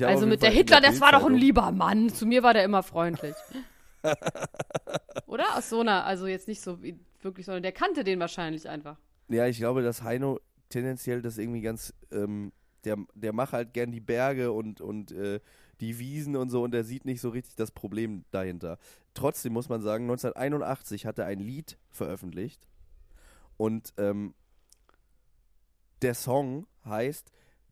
[0.00, 2.08] Also mit der Fall Hitler, das war doch ein lieber Mann.
[2.08, 3.34] Zu mir war der immer freundlich.
[5.26, 5.58] Oder?
[5.58, 8.96] Aus so einer, also jetzt nicht so wie wirklich, sondern der kannte den wahrscheinlich einfach.
[9.28, 12.52] Ja, ich glaube, dass Heino tendenziell das irgendwie ganz, ähm,
[12.84, 15.40] der, der macht halt gern die Berge und, und äh,
[15.80, 18.78] die Wiesen und so und der sieht nicht so richtig das Problem dahinter.
[19.14, 22.68] Trotzdem muss man sagen, 1981 hat er ein Lied veröffentlicht
[23.56, 24.34] und ähm,
[26.02, 27.30] der Song heißt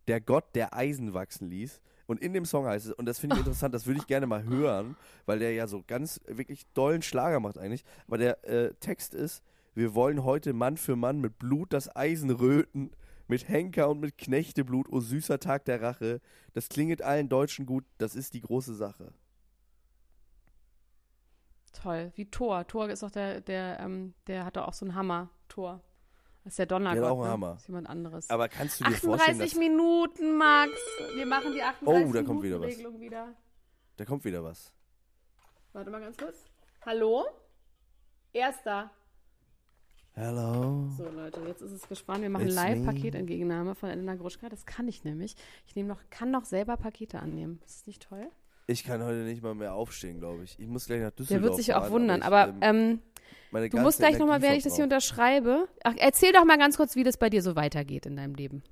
[0.08, 1.80] Der Gott, der Eisen wachsen ließ.
[2.06, 4.26] Und in dem Song heißt es, und das finde ich interessant, das würde ich gerne
[4.26, 4.96] mal hören,
[5.26, 7.84] weil der ja so ganz wirklich dollen Schlager macht eigentlich.
[8.06, 9.44] Aber der äh, Text ist,
[9.74, 12.90] wir wollen heute Mann für Mann mit Blut das Eisen röten,
[13.30, 16.20] mit Henker und mit Knechteblut, o süßer Tag der Rache.
[16.52, 19.14] Das klinget allen Deutschen gut, das ist die große Sache.
[21.72, 22.12] Toll.
[22.16, 22.66] Wie Thor.
[22.66, 25.30] Thor ist doch der, der, ähm, der hat doch auch so einen Hammer.
[25.48, 25.80] Thor.
[26.42, 26.98] Das ist der Donnergott.
[26.98, 27.32] Der hat auch einen ne?
[27.32, 27.52] Hammer.
[27.52, 28.30] Das ist jemand anderes.
[28.30, 30.72] Aber kannst du dir vorstellen, 38 dass Minuten, Max.
[31.14, 32.66] Wir machen die 38 Oh, da kommt wieder was.
[32.66, 33.34] Regelung wieder.
[33.96, 34.72] da kommt wieder was?
[35.72, 36.50] Warte mal ganz kurz.
[36.84, 37.26] Hallo?
[38.32, 38.90] Erster.
[40.14, 40.88] Hello.
[40.96, 42.22] So, Leute, jetzt ist es gespannt.
[42.22, 44.48] Wir machen Live-Paketentgegennahme von Elena Gruschka.
[44.48, 45.36] Das kann ich nämlich.
[45.66, 47.60] Ich nehme noch, kann noch selber Pakete annehmen.
[47.64, 48.26] Ist das nicht toll?
[48.66, 50.58] Ich kann heute nicht mal mehr aufstehen, glaube ich.
[50.58, 51.42] Ich muss gleich nach Der Düsseldorf.
[51.42, 52.20] wird sich auch fahren, wundern.
[52.20, 52.98] ich, Aber ähm, ähm,
[53.50, 55.68] meine du musst gleich nochmal, während ich das hier unterschreibe.
[55.84, 58.62] Ach, erzähl doch mal ganz kurz, wie das bei dir so weitergeht in deinem Leben.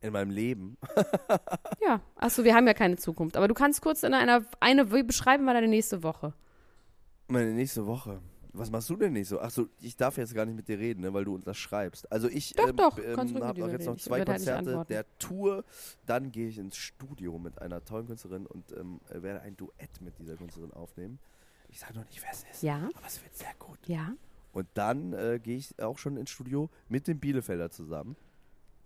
[0.00, 0.76] In meinem Leben.
[1.86, 3.36] Ja, achso, wir haben ja keine Zukunft.
[3.36, 6.32] Aber du kannst kurz in einer, eine, wie beschreiben wir deine nächste Woche.
[7.28, 8.20] Meine nächste Woche.
[8.56, 9.40] Was machst du denn nicht so?
[9.40, 12.10] Achso, ich darf jetzt gar nicht mit dir reden, ne, weil du uns das schreibst.
[12.12, 15.64] Also ich ähm, doch, ähm, habe auch jetzt noch zwei halt Konzerte der Tour.
[16.06, 20.18] Dann gehe ich ins Studio mit einer tollen Künstlerin und ähm, werde ein Duett mit
[20.18, 21.18] dieser Künstlerin aufnehmen.
[21.68, 23.78] Ich sage noch nicht, wer es ist, Ja, aber es wird sehr gut.
[23.86, 24.12] ja.
[24.52, 28.14] Und dann äh, gehe ich auch schon ins Studio mit dem Bielefelder zusammen.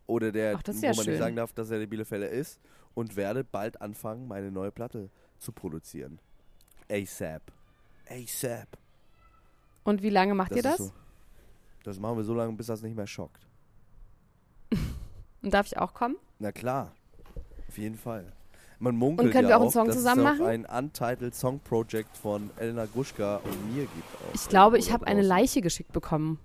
[0.07, 1.13] Oder der, Ach, ist wo ja man schön.
[1.13, 2.59] nicht sagen darf, dass er der Bielefelder ist.
[2.95, 6.19] Und werde bald anfangen, meine neue Platte zu produzieren.
[6.91, 7.53] ASAP.
[8.09, 8.79] ASAP.
[9.89, 10.77] Und wie lange macht ihr das?
[10.77, 10.93] So,
[11.83, 13.47] das machen wir so lange, bis das nicht mehr schockt.
[15.43, 16.17] Und darf ich auch kommen?
[16.39, 16.93] Na klar.
[17.69, 18.31] Auf jeden Fall.
[18.81, 20.45] Man munkelt Und können ja wir auch einen Song zusammen machen?
[20.45, 24.35] ein Untitled Song Project von Elena Gruschka und mir gibt auch.
[24.35, 25.23] Ich glaube, ich habe eine.
[25.23, 26.39] Leiche geschickt bekommen.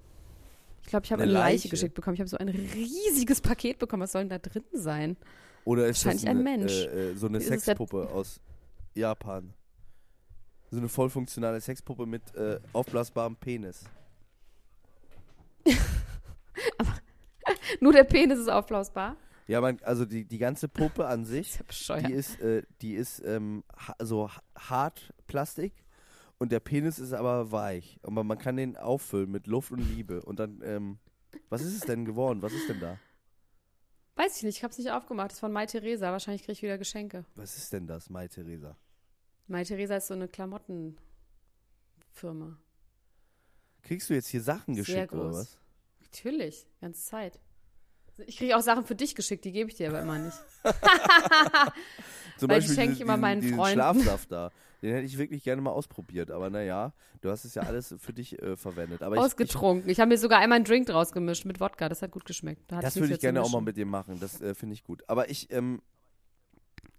[0.82, 1.70] Ich glaube, ich habe Eine eine, Leiche Leiche?
[1.70, 2.14] geschickt bekommen.
[2.14, 4.04] Ich habe so ein riesiges Paket bekommen.
[4.04, 5.18] Was soll denn da drin sein?
[5.66, 6.86] Oder ist das wahrscheinlich ein eine, Mensch.
[6.86, 8.40] Äh, äh, so eine Sexpuppe aus
[8.94, 9.54] Japan?
[10.74, 13.84] So eine voll funktionale Sexpuppe mit äh, aufblasbarem Penis.
[17.80, 19.16] Nur der Penis ist aufblasbar.
[19.46, 22.96] Ja, man, also die, die ganze Puppe an sich, ist ja die ist, äh, die
[22.96, 25.74] ist ähm, ha so ha- hart Plastik
[26.40, 28.00] und der Penis ist aber weich.
[28.02, 30.24] Aber man kann den auffüllen mit Luft und Liebe.
[30.24, 30.98] Und dann, ähm,
[31.50, 32.42] was ist es denn geworden?
[32.42, 32.98] Was ist denn da?
[34.16, 35.28] Weiß ich nicht, ich habe es nicht aufgemacht.
[35.28, 36.12] Das ist von Mai Theresa.
[36.12, 37.26] Wahrscheinlich kriege ich wieder Geschenke.
[37.36, 38.76] Was ist denn das, Mai Theresa?
[39.48, 42.58] Mai Theresa ist so eine Klamottenfirma.
[43.82, 45.36] Kriegst du jetzt hier Sachen Sehr geschickt oder groß.
[45.36, 45.58] was?
[46.02, 47.40] Natürlich, ganze Zeit.
[48.28, 50.38] Ich kriege auch Sachen für dich geschickt, die gebe ich dir aber immer nicht.
[52.38, 53.80] Zum Weil die Beispiel schenke ich immer meinen diesen Freunden.
[53.80, 54.52] Schlafsaft da.
[54.82, 56.30] Den hätte ich wirklich gerne mal ausprobiert.
[56.30, 59.02] Aber naja, du hast es ja alles für dich äh, verwendet.
[59.02, 59.90] Aber ich, ich, Ausgetrunken.
[59.90, 61.88] Ich, habe mir sogar einmal einen Drink draus gemischt mit Wodka.
[61.88, 62.70] Das hat gut geschmeckt.
[62.70, 64.20] Da das würde ich gerne auch mal mit dir machen.
[64.20, 65.04] Das äh, finde ich gut.
[65.08, 65.82] Aber ich, ähm,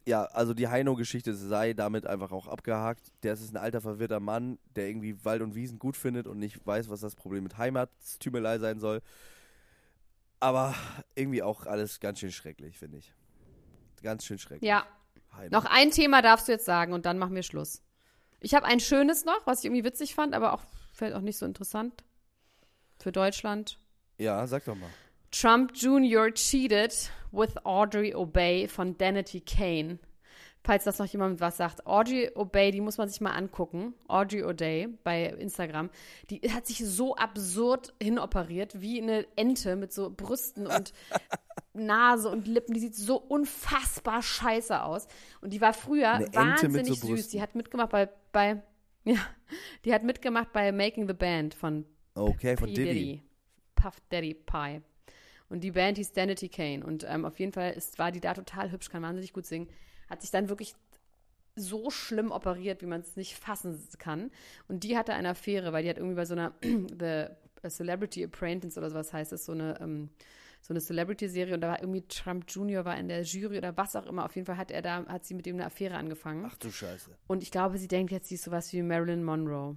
[0.06, 3.10] ja, also die Heino-Geschichte sei damit einfach auch abgehakt.
[3.22, 6.66] Der ist ein alter, verwirrter Mann, der irgendwie Wald und Wiesen gut findet und nicht
[6.66, 9.00] weiß, was das Problem mit Heimattümelei sein soll.
[10.40, 10.74] Aber
[11.14, 13.14] irgendwie auch alles ganz schön schrecklich, finde ich.
[14.02, 14.68] Ganz schön schrecklich.
[14.68, 14.86] Ja,
[15.32, 15.50] Heino.
[15.50, 17.80] noch ein Thema darfst du jetzt sagen und dann machen wir Schluss.
[18.40, 21.38] Ich habe ein schönes noch, was ich irgendwie witzig fand, aber auch vielleicht auch nicht
[21.38, 22.04] so interessant
[22.98, 23.78] für Deutschland.
[24.18, 24.90] Ja, sag doch mal.
[25.34, 26.30] Trump Jr.
[26.30, 26.94] cheated
[27.32, 29.98] with Audrey Obey von Danity Kane.
[30.62, 31.84] Falls das noch jemand was sagt.
[31.88, 33.94] Audrey Obey, die muss man sich mal angucken.
[34.06, 35.90] Audrey O'Day bei Instagram.
[36.30, 40.92] Die hat sich so absurd hinoperiert, wie eine Ente mit so Brüsten und
[41.74, 42.72] Nase und Lippen.
[42.72, 45.08] Die sieht so unfassbar scheiße aus.
[45.40, 47.28] Und die war früher Eine wahnsinnig so süß.
[47.30, 48.62] Die hat mitgemacht bei, bei,
[49.04, 49.18] ja,
[49.84, 52.74] die hat mitgemacht bei Making the Band von Okay, von P.
[52.74, 53.22] Diddy.
[53.74, 54.80] Puff Daddy Pie.
[55.48, 56.84] Und die Band hieß Danity Kane.
[56.84, 59.68] Und ähm, auf jeden Fall ist, war die da total hübsch, kann wahnsinnig gut singen.
[60.08, 60.74] Hat sich dann wirklich
[61.56, 64.30] so schlimm operiert, wie man es nicht fassen kann.
[64.68, 67.26] Und die hatte eine Affäre, weil die hat irgendwie bei so einer The
[67.68, 70.10] Celebrity Apprentice oder sowas heißt es, so eine, ähm,
[70.60, 72.84] so eine Celebrity-Serie und da war irgendwie Trump Jr.
[72.84, 74.24] war in der Jury oder was auch immer.
[74.24, 76.44] Auf jeden Fall hat er da, hat sie mit ihm eine Affäre angefangen.
[76.46, 77.10] Ach du Scheiße.
[77.26, 79.76] Und ich glaube, sie denkt jetzt, sie ist sowas wie Marilyn Monroe.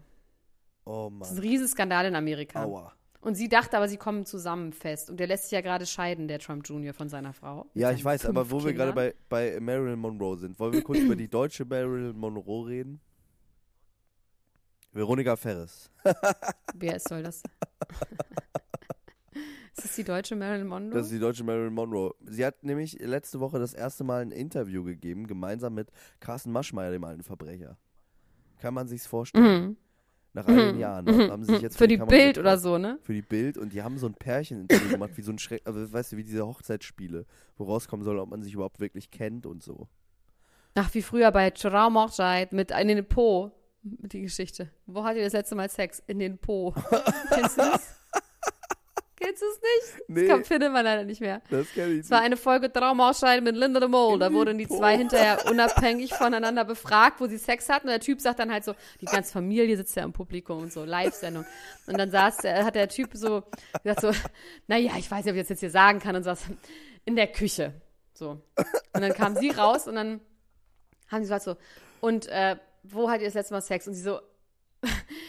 [0.86, 1.49] Oh Das ist ein Mann.
[1.49, 2.63] Riesenskandal in Amerika.
[2.63, 2.93] Aua.
[3.20, 5.09] Und sie dachte aber, sie kommen zusammen fest.
[5.09, 6.93] Und der lässt sich ja gerade scheiden, der Trump Jr.
[6.93, 7.65] von seiner Frau.
[7.74, 9.13] Ja, ich weiß, aber wo wir gerade Kindern.
[9.30, 13.01] bei, bei Marilyn Monroe sind, wollen wir kurz über die deutsche Marilyn Monroe reden?
[14.93, 15.91] Veronika Ferres.
[16.76, 17.43] Wer ist, soll das?
[19.76, 20.93] ist das die deutsche Marilyn Monroe?
[20.93, 22.13] Das ist die deutsche Marilyn Monroe.
[22.26, 26.91] Sie hat nämlich letzte Woche das erste Mal ein Interview gegeben, gemeinsam mit Carsten Maschmeyer,
[26.91, 27.78] dem alten Verbrecher.
[28.59, 29.65] Kann man sich's vorstellen?
[29.65, 29.78] mhm.
[30.38, 32.77] Nach all den Jahren haben haben sie sich jetzt Für die Kamera Bild oder so,
[32.77, 32.99] ne?
[33.01, 35.91] Für die Bild und die haben so ein Pärchen-Interview gemacht, wie so ein Schreck, also
[35.91, 37.25] weißt du, wie diese Hochzeitsspiele,
[37.57, 39.88] wo rauskommen soll, ob man sich überhaupt wirklich kennt und so.
[40.75, 43.51] Ach, wie früher bei Traumhochzeit mit in den Po.
[43.81, 44.69] Die Geschichte.
[44.85, 46.03] Wo hattet ihr das letzte Mal Sex?
[46.05, 46.75] In den Po.
[47.33, 47.96] Kennst du das?
[49.20, 50.09] Kennst du es nicht?
[50.09, 51.41] Nee, Das findet man leider nicht mehr.
[51.49, 54.20] das kenne ich Es war eine Folge Traumausscheid mit Linda de Mol.
[54.20, 57.88] Da wurden den die zwei hinterher unabhängig voneinander befragt, wo sie Sex hatten.
[57.88, 60.72] Und der Typ sagt dann halt so, die ganze Familie sitzt ja im Publikum und
[60.72, 61.45] so, Live-Sendung.
[61.88, 63.43] Und dann saß der, hat der Typ so
[63.84, 64.11] gesagt so,
[64.68, 66.15] naja, ich weiß nicht, ob ich das jetzt hier sagen kann.
[66.15, 66.34] Und so,
[67.05, 67.74] in der Küche.
[68.13, 68.39] So.
[68.93, 70.22] Und dann kam sie raus und dann
[71.07, 71.55] haben sie gesagt so,
[72.01, 73.88] und äh, wo hat ihr das letzte Mal Sex?
[73.88, 74.20] Und sie so,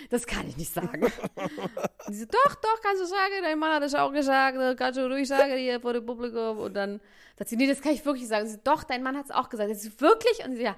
[0.09, 1.03] das kann ich nicht sagen.
[1.03, 1.13] Und
[2.09, 4.99] sie so, doch, doch, kannst du sagen, dein Mann hat es auch gesagt, das kannst
[4.99, 6.59] du ruhig sagen hier vor dem Publikum.
[6.59, 7.01] Und dann
[7.37, 8.47] sagt sie, nee, das kann ich wirklich sagen.
[8.47, 9.75] Und sie doch, dein Mann hat es auch gesagt.
[9.77, 10.45] Sie so, wirklich?
[10.45, 10.77] Und sie ja,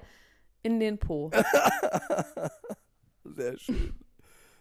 [0.62, 1.30] in den Po.
[3.24, 3.94] Sehr schön.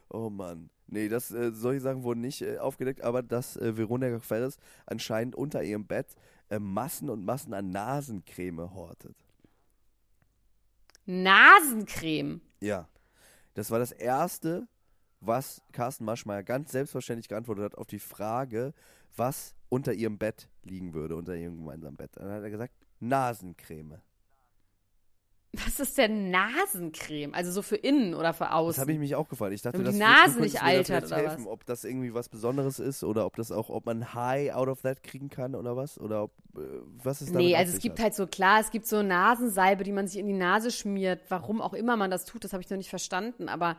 [0.09, 0.69] Oh Mann.
[0.87, 4.57] Nee, das, äh, solche Sachen wurden nicht äh, aufgedeckt, aber dass äh, Veronika Ferres
[4.87, 6.15] anscheinend unter ihrem Bett
[6.49, 9.15] äh, Massen und Massen an Nasencreme hortet.
[11.05, 12.41] Nasencreme.
[12.59, 12.87] Ja.
[13.59, 14.69] Das war das Erste,
[15.19, 18.73] was Carsten Maschmeyer ganz selbstverständlich geantwortet hat auf die Frage,
[19.17, 22.11] was unter ihrem Bett liegen würde, unter ihrem gemeinsamen Bett.
[22.15, 23.97] Dann hat er gesagt, Nasencreme.
[25.51, 27.33] Was ist denn Nasencreme?
[27.33, 28.75] Also so für innen oder für außen?
[28.75, 29.51] Das habe ich mich auch gefragt.
[29.51, 32.29] Ich dachte, das die du Nase nicht da altert, oder helfen, ob das irgendwie was
[32.29, 35.75] Besonderes ist oder ob das auch, ob man High out of that kriegen kann oder
[35.75, 36.61] was oder ob äh,
[37.03, 38.03] was ist damit Nee, also es gibt hat.
[38.03, 41.21] halt so, klar, es gibt so Nasensalbe, die man sich in die Nase schmiert.
[41.29, 43.49] Warum auch immer man das tut, das habe ich noch nicht verstanden.
[43.49, 43.77] Aber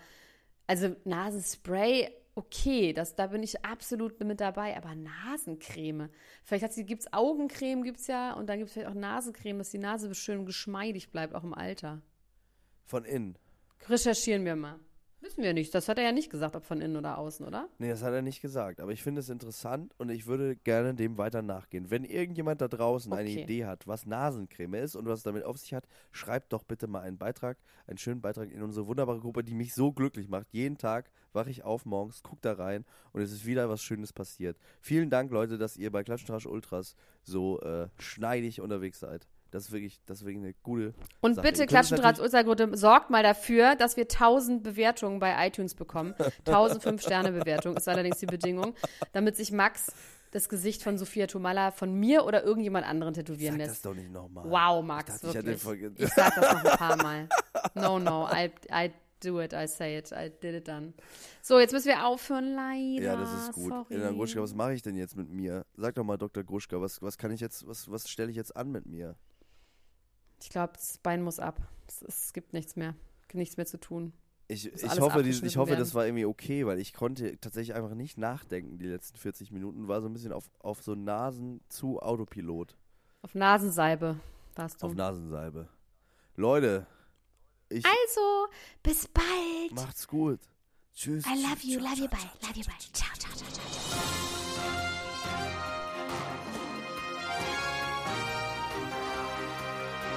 [0.67, 2.11] also Nasenspray,
[2.41, 4.77] okay, das, da bin ich absolut mit dabei.
[4.77, 6.09] Aber Nasencreme.
[6.43, 8.33] Vielleicht gibt es Augencreme, gibt es ja.
[8.33, 11.55] Und dann gibt es vielleicht auch Nasencreme, dass die Nase schön geschmeidig bleibt, auch im
[11.55, 12.03] Alter.
[12.87, 13.39] von innen.
[13.89, 14.79] Recherchieren wir mal.
[15.23, 15.75] Wissen wir nicht.
[15.75, 17.69] Das hat er ja nicht gesagt, ob von innen oder außen, oder?
[17.79, 20.95] Nee, das hat er nicht gesagt, aber ich finde es interessant und ich würde gerne
[20.95, 21.91] dem weiter nachgehen.
[21.91, 23.43] Wenn irgendjemand da draußen eine Okay.
[23.43, 26.87] Idee hat, was Nasencreme ist und was es damit auf sich hat, schreibt doch bitte
[26.87, 30.47] mal einen Beitrag, einen schönen Beitrag in unsere wunderbare Gruppe, die mich so glücklich macht.
[30.53, 34.15] Jeden Tag wache ich auf morgens, guck da rein und es ist wieder was Schönes
[34.15, 34.57] passiert.
[34.81, 39.29] Vielen Dank, Leute, dass ihr bei Klatschtrasch Ultras so äh, schneidig unterwegs seid.
[39.51, 41.47] Das ist wirklich, das ist wirklich eine gute Und Sache.
[41.49, 46.15] bitte, es Klatschendraht Ulzergruppe, sorgt mal dafür, dass wir 1000 Bewertungen bei iTunes bekommen.
[46.47, 48.75] 1000 5-Sterne-Bewertungen ist allerdings die Bedingung,
[49.13, 49.93] damit sich Max
[50.33, 53.87] das Gesicht von Sophia Tomalla von mir oder irgendjemand anderen tätowieren Sag das lässt.
[53.87, 54.45] doch nicht nochmal.
[54.49, 55.91] Wow, Max, dachte, ich hätte wirklich.
[55.91, 57.29] verge- Ich sag das noch ein paar Mal.
[57.75, 58.93] No, no, I, I
[59.25, 60.93] do it, I say it, I did it done.
[61.43, 63.03] So, jetzt müssen wir aufhören, leider.
[63.03, 63.71] Ja, das ist gut.
[63.71, 63.95] Sorry.
[63.95, 65.67] Elena Gruschka, was mache ich denn jetzt mit mir?
[65.77, 66.45] Sag doch mal, Dr.
[66.45, 69.17] Gruschka, was, was kann ich jetzt, was, was stelle ich jetzt an mit mir?
[70.43, 71.61] Ich glaube, das Bein muss ab.
[71.87, 72.95] Es, es gibt nichts mehr.
[73.29, 74.13] Gibt nichts mehr zu tun.
[74.49, 75.81] Ich, ich hoffe, die, ich hoffe, werden.
[75.81, 79.87] das war irgendwie okay, weil ich konnte tatsächlich einfach nicht nachdenken die letzten 40 Minuten.
[79.87, 82.77] War so ein bisschen auf, auf so Nasen zu Autopilot.
[83.23, 84.19] Auf Nasensalbe
[84.57, 84.87] warst du.
[84.87, 85.69] Auf Nasensalbe.
[86.35, 86.87] Leute,
[87.69, 88.49] ich Also,
[88.83, 89.73] bis bald.
[89.73, 90.41] macht's gut.
[90.95, 91.25] Tschüss.
[91.27, 92.75] I love you, love you, bye, love you, bye.
[92.93, 94.20] Ciao, ciao, ciao, ciao.